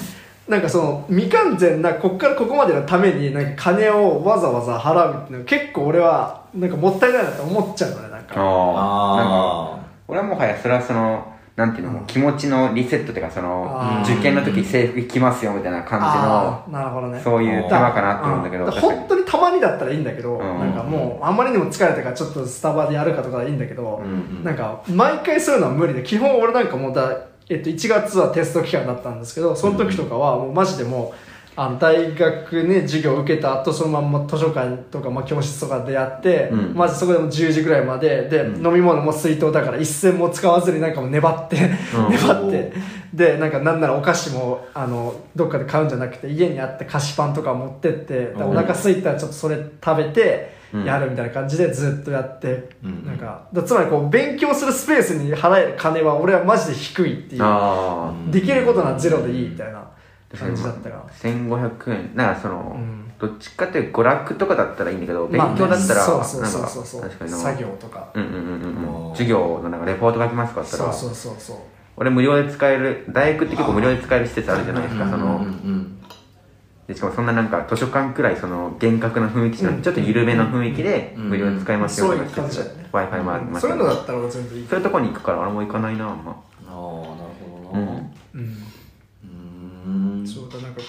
[0.49, 8.35] なんかその未完全なこっからここまでのためになんか金をわざわざ払うっていうのは結構俺はなんかもったいないなと思っちゃうのねなんか。
[8.37, 11.30] ああなんかあ俺はもはやそれはその
[11.61, 12.07] なんていうの、うん。
[12.07, 17.19] 気持ちのリセットっていうかその受験の時制服着ますよみたいな感あーなるほどね。
[17.19, 20.39] じのそういう手間かなって思うんだけど本当にたまにだったらいいんだけど、ん。
[20.39, 24.03] なんかもうあんまりにも疲れたからちょっとスタバでやるかとかいいんだけど、
[24.43, 31.30] なんか毎回そういうのは無理で基本俺なんかもうだ、えっと、1月はテスト期間だったんですけどその時とかはもうマジでもう
[31.61, 36.75] あの大学ね授業受けた後そのまんま図書館とか、まあ、教室とかでやって、うん。
[36.75, 38.67] マジそこでも10時ぐらいまでで、うん。
[38.67, 42.11] 飲み物も水筒だから一銭も使わずになんかもう粘って、うん。
[42.13, 42.73] 粘って
[43.13, 50.85] でなんかなんならお菓子もあのどっかで買うんじゃなくて家にあって菓子パンとか持ってってでお腹空いたらちょっとそれ食べてうん。
[50.87, 53.05] やるみたいな感じでずっとやって、うん。
[53.05, 58.33] なんかだつまりこう勉強するスペースに払える金は俺はマジで低いっていう。
[58.33, 59.91] できることならゼロでいいみたいな
[60.39, 62.11] 感じだったから、1500円。
[62.15, 63.13] なんかその、うん。
[63.19, 65.59] どっちかっていうと娯楽とかだったらいいんだけど勉まあね。
[65.59, 66.85] 強だったら、そうそうなんかそうそう。
[66.87, 68.09] そう確かにな作業とか。
[68.15, 69.17] うんうんうんうんうん。
[69.17, 71.57] 授業のなんかレポート書きますかったらそうそうそうそう。
[71.97, 75.97] 俺無料で使える大学って結構無料で使える施設あるじゃないですか、その、うんうん
[76.87, 79.83] でしかもそんななんか図書館くらいその厳格な雰囲気じゃなくうん。
[79.83, 82.89] ちょっと緩めの雰囲気でうん無料で使えますよそういうとか感じだよね。
[82.93, 86.33] W i f i もありますそういうのだったら俺全然いいそういうとこに行くから俺も行かないなあんま。
[86.33, 86.35] あ
[86.67, 87.81] あなるほどな。
[87.81, 88.11] うんうん。
[88.35, 88.57] うん
[90.27, 90.81] そうだなんか、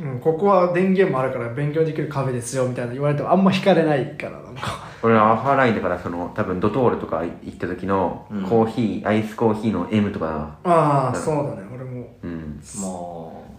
[0.00, 4.86] うん、ここは電源もあるから勉強できるカフェですよみたいな言われてもあんま惹かれないからなんか。
[5.02, 8.42] 俺はアーファーラインだからその多分ドトールとか行った時のうん。
[8.42, 10.56] コーヒー、アイスコーヒーの M とか。
[10.64, 11.62] ああそうだね。
[11.74, 12.16] 俺も。
[12.22, 12.60] うん。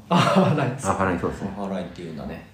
[0.09, 0.53] まあ。
[0.53, 1.53] あないですアーファーラインそうですね。
[1.57, 2.47] あ払いっていうんだね。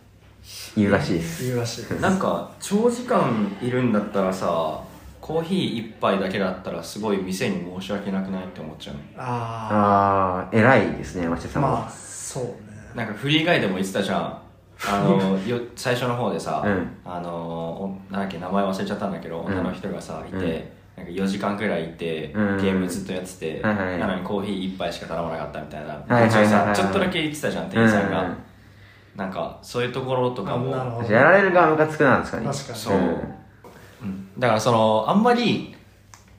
[0.76, 1.46] 言うらしいです。
[1.46, 4.84] 言うらしいなんか長時間いるんだったらさ
[5.24, 12.52] コーヒー一杯だけだったらすごい店に申し訳なくないって思っちゃうあああ偉いですね山下あさんは、まあそうね。
[12.94, 14.40] なんかフリーガイでも言ってたじゃん。
[14.86, 16.98] あの よ最初の方でさ、うん。
[17.06, 19.46] あのおなんだっけ名前忘れちゃったんだけど、ん。
[19.46, 21.04] 女の人がさいて、うん。
[21.06, 22.58] なんか4時間くらいいて、うん。
[22.58, 28.36] ゲームずっとやってて、はいはいなのにコーヒー一杯しか頼まなかったみたいな、はいはいはいはい途中さちょっとだけ言ってたじゃん店員さんが、うん。
[29.16, 30.74] なんかそういうところとかも。
[30.76, 31.14] あなるほど。
[31.14, 32.48] やられる側ムカつくなんですかね。
[32.48, 33.33] 確かにそう、うん
[34.38, 35.76] だからそのあんまり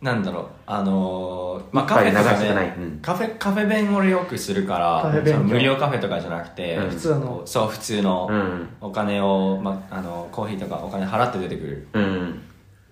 [0.00, 2.98] なんだろうあのーまあカフェとかね、うん。
[3.00, 6.90] カフェカフェ弁俺よくするからカフェ勉強その無料カフェとかじゃなくて、うん。
[6.90, 7.42] 普通の。
[7.46, 8.68] そう普通の、うん。
[8.80, 11.88] お金を、ま、あのコーヒーとかお金払って出てくる。
[11.94, 12.42] うん。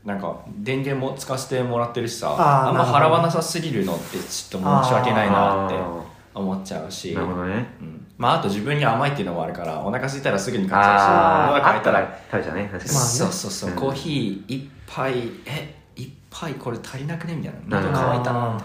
[0.04, 2.98] なんか電源も使わせてもらってるしさあーあんまなるほど。
[2.98, 6.02] 払わなさすぎるのってちょっと申し訳ないなってあ
[6.34, 7.10] 思っちゃうし。
[7.10, 7.14] ー。
[7.14, 7.66] なるほどね。
[7.80, 11.62] うんまああと自分に甘いっていうのもあるからお腹空いたらすぐに買っちあゃうし。
[11.64, 12.68] ああったら食べちゃうね。
[12.70, 13.76] 確かに、まあねそうそうそう、うん。
[13.76, 15.12] コーヒー一杯
[15.46, 17.34] え一杯これ足りなくね？
[17.36, 17.78] みたいな。
[17.78, 17.92] うん。
[17.92, 18.54] 喉乾いたな。
[18.54, 18.60] み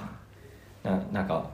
[0.83, 1.45] たいなななんか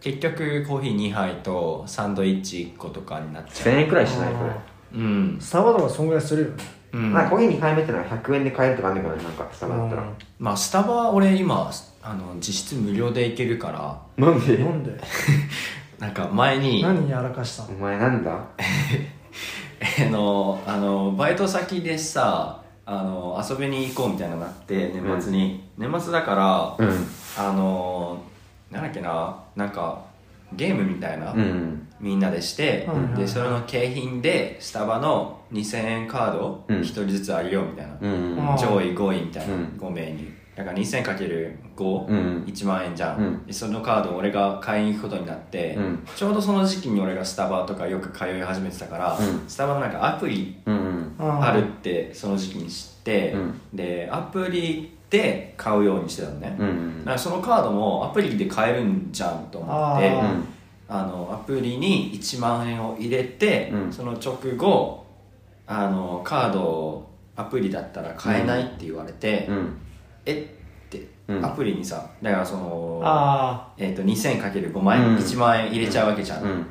[0.00, 4.34] 結局コーヒー2杯とサンドイッチ1個とかになっちゃ1000う円くらいしない？
[4.34, 4.50] これ。
[4.94, 6.54] うん、スタバとかそんぐらいするよね。
[6.92, 7.12] うん。
[7.12, 10.04] まあコーヒー2杯目ってのは100円で買えるとかあるんだけどねなんかスタバだったら、
[10.38, 11.70] まあスタバ俺今
[12.02, 13.70] あの実質無料で行けるか
[14.18, 14.26] ら。
[14.26, 14.58] なんで？
[14.58, 14.90] なんで？
[15.98, 17.64] なんか前に何やらかした？
[17.64, 18.32] おの前なんだ？
[20.06, 27.06] あのあのバイト先でさあの遊びに行こうみたいなのがあって年末に、年末だから、うん。
[27.38, 28.22] あの
[28.70, 30.04] なんだっけななんか
[30.54, 31.88] ゲームみたいな、うん。
[32.00, 36.80] みんなでして、でそれの景品でスタバの2000円カードうん。
[36.80, 38.52] 1人ずつあげようみたいな、うん。
[38.54, 39.78] あ上位5位みたいな、うん。
[39.78, 42.44] 5名にだから 2000×5、うん。
[42.46, 43.46] 1万円じゃん、うん。
[43.46, 46.06] でそのカードを俺が買いに行くことになって、うん。
[46.14, 49.44] ちょうどその時期に俺がスタバとかよく通い始めてたから、うん。
[49.48, 53.60] スタバのなんかアプリうんあるってその時期に知って、うん。
[53.72, 60.10] でアプリで買うようにしてたのね、だうんからそのカードもアプリで買えるんじゃんと思って
[60.88, 63.92] あのアプリに1万円を入れて、うん。
[63.92, 65.06] その直後
[65.66, 69.78] あのカードをアプリだったら買えないって言われて、うん
[70.26, 70.54] え？
[70.86, 71.44] って、うん。
[71.44, 75.16] アプリにさだからその、あえー、と 2000×5 万円、うん。
[75.16, 76.66] 1万円入れちゃうわけじゃん、うん。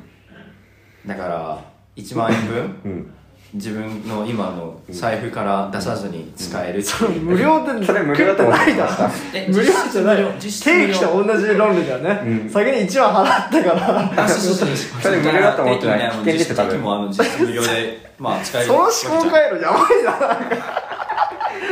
[1.06, 1.64] だから
[1.96, 3.14] 1万円分うん。
[3.54, 10.22] 自分の今の財布から出さずに使えるってあいう、無料でそれ無料ってないだろえ無料じゃない。
[10.22, 10.86] よ実質無料。
[10.86, 12.50] 定期と同じ論理だよね、うん。
[12.50, 14.24] 先に1万払ったから。
[14.24, 16.10] あそうそうそうそれ無料だと思ってない。
[16.10, 16.70] 危険ですよ多分。
[16.72, 18.66] 定期もあの実質無料でまあ使える。
[18.68, 18.88] その思
[19.22, 20.62] 考回路やばいな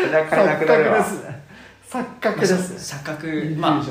[0.07, 0.99] それは買えなくなるわ。
[1.01, 1.40] 錯覚ですね
[1.91, 2.77] 錯覚ですね。
[2.77, 3.57] 錯覚。
[3.59, 3.85] まあ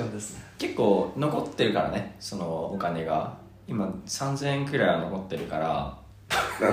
[0.57, 2.15] 結構残ってるからね。
[2.17, 3.37] そのお金が。
[3.67, 5.99] 今3000円くらいは残ってるから。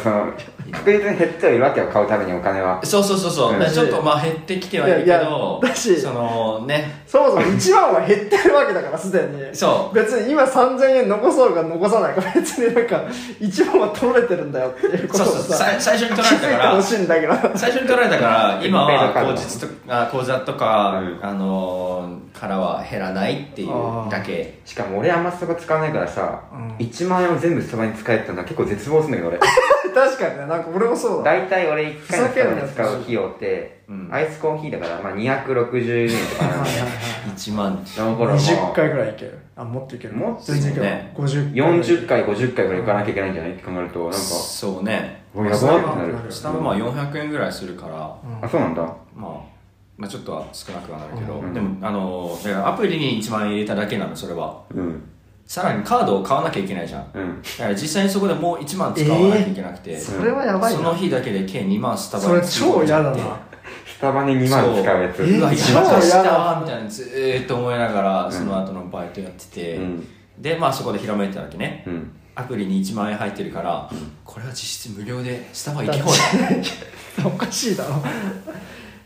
[0.00, 0.32] そ の
[0.70, 2.80] 確実に減ってはいるわけよ買うためにお金は。
[2.84, 3.72] そうそうそうそう、うん。
[3.72, 9.54] ちょっとまあ減ってきてはいるけいやいどやだしそのねそもそも1万は減ってるわけだからすでに。
[9.54, 9.94] そう。
[9.94, 13.04] 別に今3000円残そうが残さないか別になんか
[13.40, 15.56] 1万は取れてるんだよっていうことをそうそう。
[15.80, 16.82] 最初に取られたから。
[16.82, 21.18] 最初に取られたから今は口実とあ口座とか、うん。
[21.22, 24.60] あのーからは減らないっていうだけ。
[24.64, 26.68] しかも俺あんまそこ使わないからさ、うん。
[26.76, 29.38] 1万円を全部スタバに使えってのは結構絶望するんだけど俺
[29.96, 31.32] 確かにねなんか俺もそうだ。
[31.32, 34.08] 大体俺1回のスタバに使う費用って、うん。
[34.12, 36.44] アイスコーヒーだから、まあ、260円とか。
[36.44, 36.70] なんで
[37.34, 37.82] 1万。
[37.86, 39.38] その頃も20回ぐらいいける。
[39.56, 40.14] あもっといける。
[40.14, 45.24] もっと全然いける、ね50 40回50回ぐらい行かなきゃいけないんじゃないって考えるとなんかそうね。
[45.34, 46.14] おやばってなる。
[46.28, 48.82] スタバまあ400円ぐらいするから、うんあそうなんだ。
[48.82, 49.30] まあ、
[49.96, 51.54] まあちょっとは少なくはなるけど、うん。
[51.54, 54.62] でもあのだからアプリに1万円入れただけなのそれは。
[54.74, 55.02] うん
[55.46, 57.12] さらにカードを買わなきゃいけないじゃん。
[57.12, 57.42] だうん。
[57.56, 60.78] から実際にそこでもう1万使わなきゃいけなくて、それはやばいな。
[60.78, 63.16] その日だけで計2万スタバそれに超嫌だな。
[63.86, 65.16] スタバに2万使うやつ。
[65.18, 65.26] そう。
[65.26, 70.08] うわえやばかした超嫌だわみたいなずーっと思いながらその後のバイトやってて、うん。
[70.38, 71.84] でまあそこでひらめいたわけね。
[71.86, 72.12] うん。
[72.34, 73.88] アプリに1万円入ってるから、
[74.24, 74.56] これは実
[74.90, 76.04] 質無料でスタバ行けよ
[77.24, 77.94] おかしいだろ。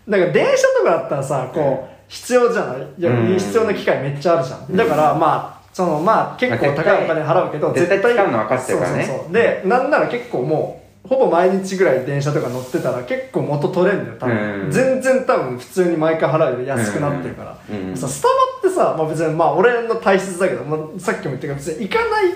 [0.06, 2.78] なんか電車とかだったらさこう必要じゃない？
[2.98, 3.38] いやうん。
[3.38, 4.74] 必要な機会めっちゃあるじゃん。
[4.76, 9.04] だからまあそのまあ結構高いお金払うけど絶対使うの分かってるからね。
[9.04, 9.32] そうそうそう。
[9.32, 14.70] でなんなら結構もうほぼ毎日ぐらい電車とか乗ってたら結構元取れるんだよ多分、うん。
[14.70, 17.96] 全然多分普通に毎回払うより安くなってるから、うん。
[17.96, 22.34] さスタバってさ、まあ、別にまあ俺の体質だけど、まあ、さっきも言ったけど別に行かない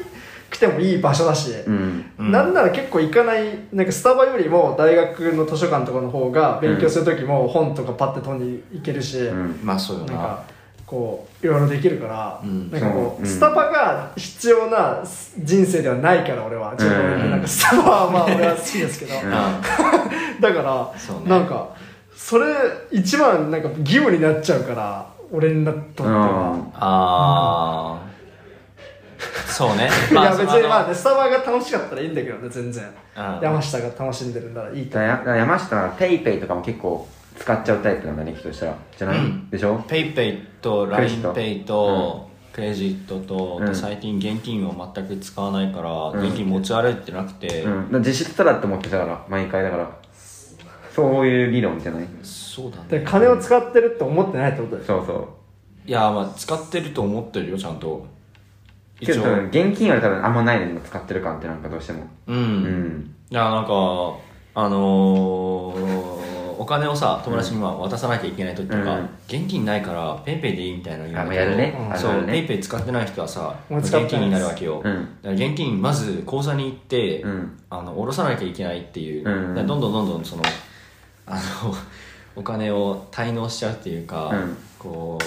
[0.50, 2.32] くてもいい場所だし、うんうん。
[2.32, 9.60] なんなら結構行かないなんかスタバよりも大学の図書館とかの方が勉強する時も本とかパッて取りに行けるし、うん。
[9.62, 10.12] まあそうよな。
[10.12, 10.44] なんか
[10.86, 12.70] こういろいろできるから、うん。
[12.70, 13.18] なんかこう、そう。
[13.20, 13.26] うん。
[13.26, 15.02] スタバが必要な
[15.38, 19.30] 人生ではないから俺は自分うんなんかスタバはまあ俺は好きですけど、うん。
[20.40, 21.28] だから、ね。
[21.28, 21.68] なんか
[22.14, 22.46] それ
[22.90, 26.70] 一番なんか義務になっちゃうから俺にとっては。
[26.74, 28.14] ああ
[29.46, 29.88] そうね。
[30.10, 32.84] いや別にまあねスタバが楽しかったらいいんだけどね全然。
[32.84, 33.40] うん。
[33.40, 37.06] 山下が楽しんでるんならいいと山下はペイペイとかも結構
[37.36, 38.78] 使っちゃうタイプなんだねきっとしたら。
[38.96, 39.50] じゃない、うん。
[39.50, 39.84] でしょ？
[39.88, 43.66] ペイペイと LINEPay とクレジットと、うん。
[43.66, 46.24] で最近現金を全く使わないから、ん。
[46.24, 49.90] 現金持ち歩いてなくて、うん、実質ただって思ってたから毎回だから。
[50.94, 52.06] そういう理論じゃない？
[52.22, 55.28] そうだでね金を使ってるって思ってないってことでしょそうそう。
[55.86, 58.06] いやまあ使ってると思ってるよちゃんと。
[59.00, 62.06] けど多分現金より多分あんまないのにも使ってる感ってなんかどうしても。
[62.28, 63.14] うん、うん。
[63.28, 63.70] いやなんか
[64.56, 66.03] あのー、
[66.58, 69.08] おお金をさ友達にまあ渡さなきゃいけない時とか、うん。
[69.26, 71.88] 現金ないからペイペイでいいみたいなの言あうんだけどまあやるね。
[71.90, 72.32] うんそうね。
[72.32, 74.82] ペイペイ使ってない人はさもう使ってない現金になるわけよ、うん。
[74.82, 77.62] だから現金まず口座に行って、うん。
[77.70, 79.54] あの下ろさなきゃいけないっていう、うん。
[79.54, 80.42] だからどんどんどんどんその
[81.26, 81.74] あの
[82.36, 84.56] お金を滞納しちゃうっていうか、うん。
[84.78, 85.18] こ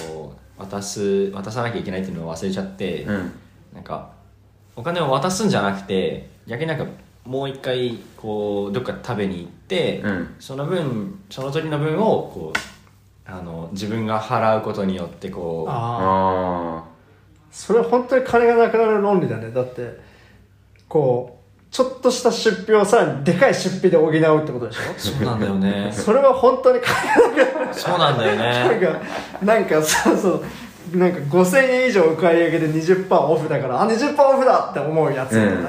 [0.58, 3.32] う渡す渡さなきゃいけないっていうのを忘れちゃって、うん。
[3.74, 4.10] なんか
[4.76, 6.86] お金を渡すんじゃなくて逆になんか
[7.28, 10.34] もう一回こうどっか食べに行って、うん。
[10.40, 16.84] その分その時の分をこうあの自分が払うことによってこうあああ
[17.50, 19.50] それは本当に金がなくなる論理だね。
[19.50, 20.00] だって
[20.88, 21.38] こう
[21.70, 24.80] ちょっとした出費をさらにでかい出費で補うってことでしょ？
[24.96, 25.92] そうなんだよね。
[25.92, 27.74] それは本当に金がなくなる。
[27.74, 30.42] そうなんだよなんねかなんかそうそ
[30.94, 35.64] うなんか5000円以上お買い上げで20%オフだからあ20%オフだって思うやつじゃない、うん。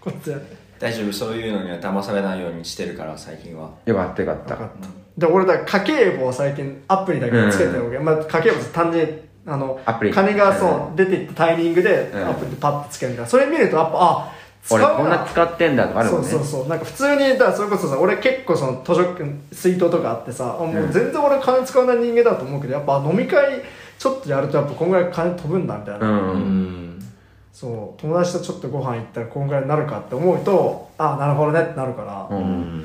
[0.00, 0.38] こっちは
[0.80, 3.66] 大丈夫そういうのには騙されないようにしてるから最近は。
[3.86, 4.56] あよかったよかった。
[4.56, 4.88] 分かった。
[5.18, 9.12] で俺だから家計簿を最近アプリだけでつけてるわけ、まあ、家計簿って単純に
[9.46, 10.10] あのアプリ。
[10.10, 10.96] 金がそう、うん。
[10.96, 12.28] 出ていったタイミングでうん。
[12.30, 13.28] アプリでパッとつけるから。
[13.28, 16.28] それ見るとやっぱあ使う俺こんな使ってんだとかあるそもんね。
[16.28, 16.68] うそうそう。
[16.68, 19.14] なんか普通にだからそれこそさ俺結構その図書
[19.52, 23.62] 水筒とかあってさあもう全然俺金使わない人間だと思うけどやっぱ飲み会
[23.98, 26.89] ちょっとやるとやっぱこんぐらい金飛ぶんだみたいな、ううんん
[27.60, 32.80] そう友達とちょっとご飯行ったらこんぐらいになるかって思うとあなるほどねってなるから、ううん。
[32.80, 32.84] ん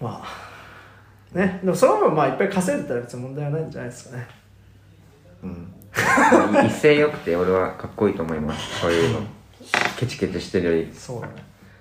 [0.00, 1.58] まあね。
[1.64, 4.28] でもその分まあいっぱい稼いでたら別に問題はないんじゃないですかね。
[5.42, 5.74] うん。
[6.66, 8.80] 一斉よくて俺はかっこいいと思います。
[8.80, 9.26] そういうの。
[9.98, 10.94] ケチケチしてるより。
[10.94, 11.32] そうだね。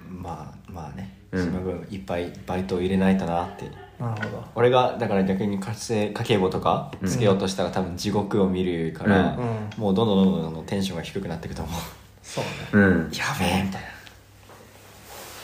[0.09, 1.45] まあまあね、うん。
[1.45, 3.65] その分いっぱいバイトを入れないとなって
[3.99, 4.43] なるほど。
[4.55, 9.37] 俺がだから逆に家政家計簿とかつけようとしたら多分地獄を見るから、うん。
[9.37, 9.69] うん。
[9.77, 11.81] もうどんどんどんどんあのテンションが低くなっていくと思う
[12.29, 12.49] そうね。
[12.73, 13.05] うん。
[13.07, 13.87] っやべえみたいな。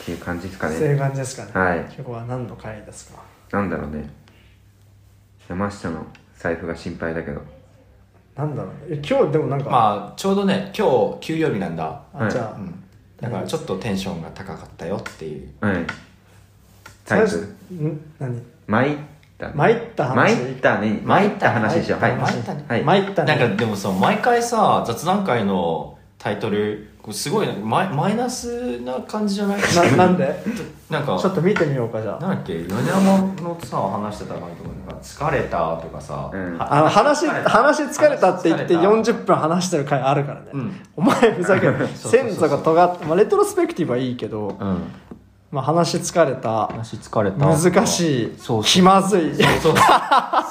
[0.06, 1.52] ていう感じですかそういうね感じですかね。
[1.68, 1.80] はい。
[1.80, 3.24] 今日は何の回ですか？
[3.52, 4.08] なんだろうね。
[5.50, 6.06] 山下の
[6.38, 7.42] 財布が心配だけど。
[8.36, 9.00] なんだろうね。
[9.02, 12.84] え今日でもなんか、まあちょうどね今日給料日なんだ、あじゃあ、うん、
[13.20, 15.52] だからちょっとテンションが高かったよっていう。
[15.62, 15.78] はい。
[17.06, 17.38] 財布？
[17.74, 18.00] ん？
[18.20, 18.44] 何？
[18.68, 18.98] 参っ
[19.40, 19.52] た。
[19.56, 20.36] 参った話？
[20.36, 21.02] 参ったね。
[21.04, 21.98] 参った話でしょ。
[21.98, 22.16] はい。
[22.16, 22.66] 参ったね。
[22.68, 22.84] はい。
[22.84, 23.36] 参ったね。
[23.38, 25.95] なんかでもさ毎回さ雑談会の
[26.26, 29.62] タイトルすごいマイマイナスな感じじゃない？
[29.96, 30.36] ななんで？
[30.90, 32.20] なんかちょっと見てみようかじゃあ。
[32.20, 32.64] なんだっけ？
[32.64, 36.58] 米山のさ話してた感じとかなんか疲れたとかさ、うん。
[36.60, 39.14] あの話話疲れたって言って話疲れた。
[39.14, 40.82] 40分話してる回あるからね、うん。
[40.96, 44.78] お前ふざける そうそうそう先祖が尖って、まあ、レトロスペクティブはいいけど、うん。
[45.52, 46.66] まあ、話疲れた。
[46.70, 47.38] 話疲れた。
[47.46, 48.34] 難しい。
[48.40, 49.36] そう気まずい。
[49.36, 49.76] そうそう。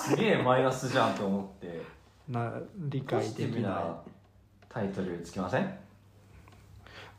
[0.09, 1.83] すげえマイナスじゃんと思って。
[2.31, 3.63] な理解できない。
[3.63, 3.97] な
[4.75, 5.71] タイトルつきません？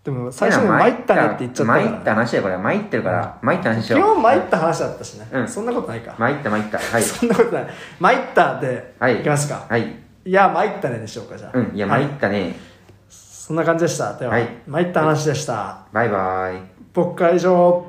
[0.04, 2.58] でも最初に参ったねって言っちゃったから、参った話だよこれ。
[2.58, 3.40] 参ってるから。
[3.42, 4.02] 参った話し基よう。
[4.02, 5.48] 本参った話だったしね、うん。
[5.48, 6.78] そんなことないか、参った参った。
[6.78, 7.02] はい。
[7.02, 7.68] そんなことない。
[8.00, 9.22] 参ったで、はい。
[9.22, 9.96] いきますか、はい。
[10.26, 11.58] いや参ったねでしょうかじゃあ。
[11.58, 11.72] うん。
[11.74, 12.56] いやは参ったね。
[13.10, 14.14] そんな感じでした。
[14.18, 14.50] では、はい。
[14.68, 15.78] 参った話でした。
[15.94, 16.60] バイバイ。
[16.94, 17.86] 僕会場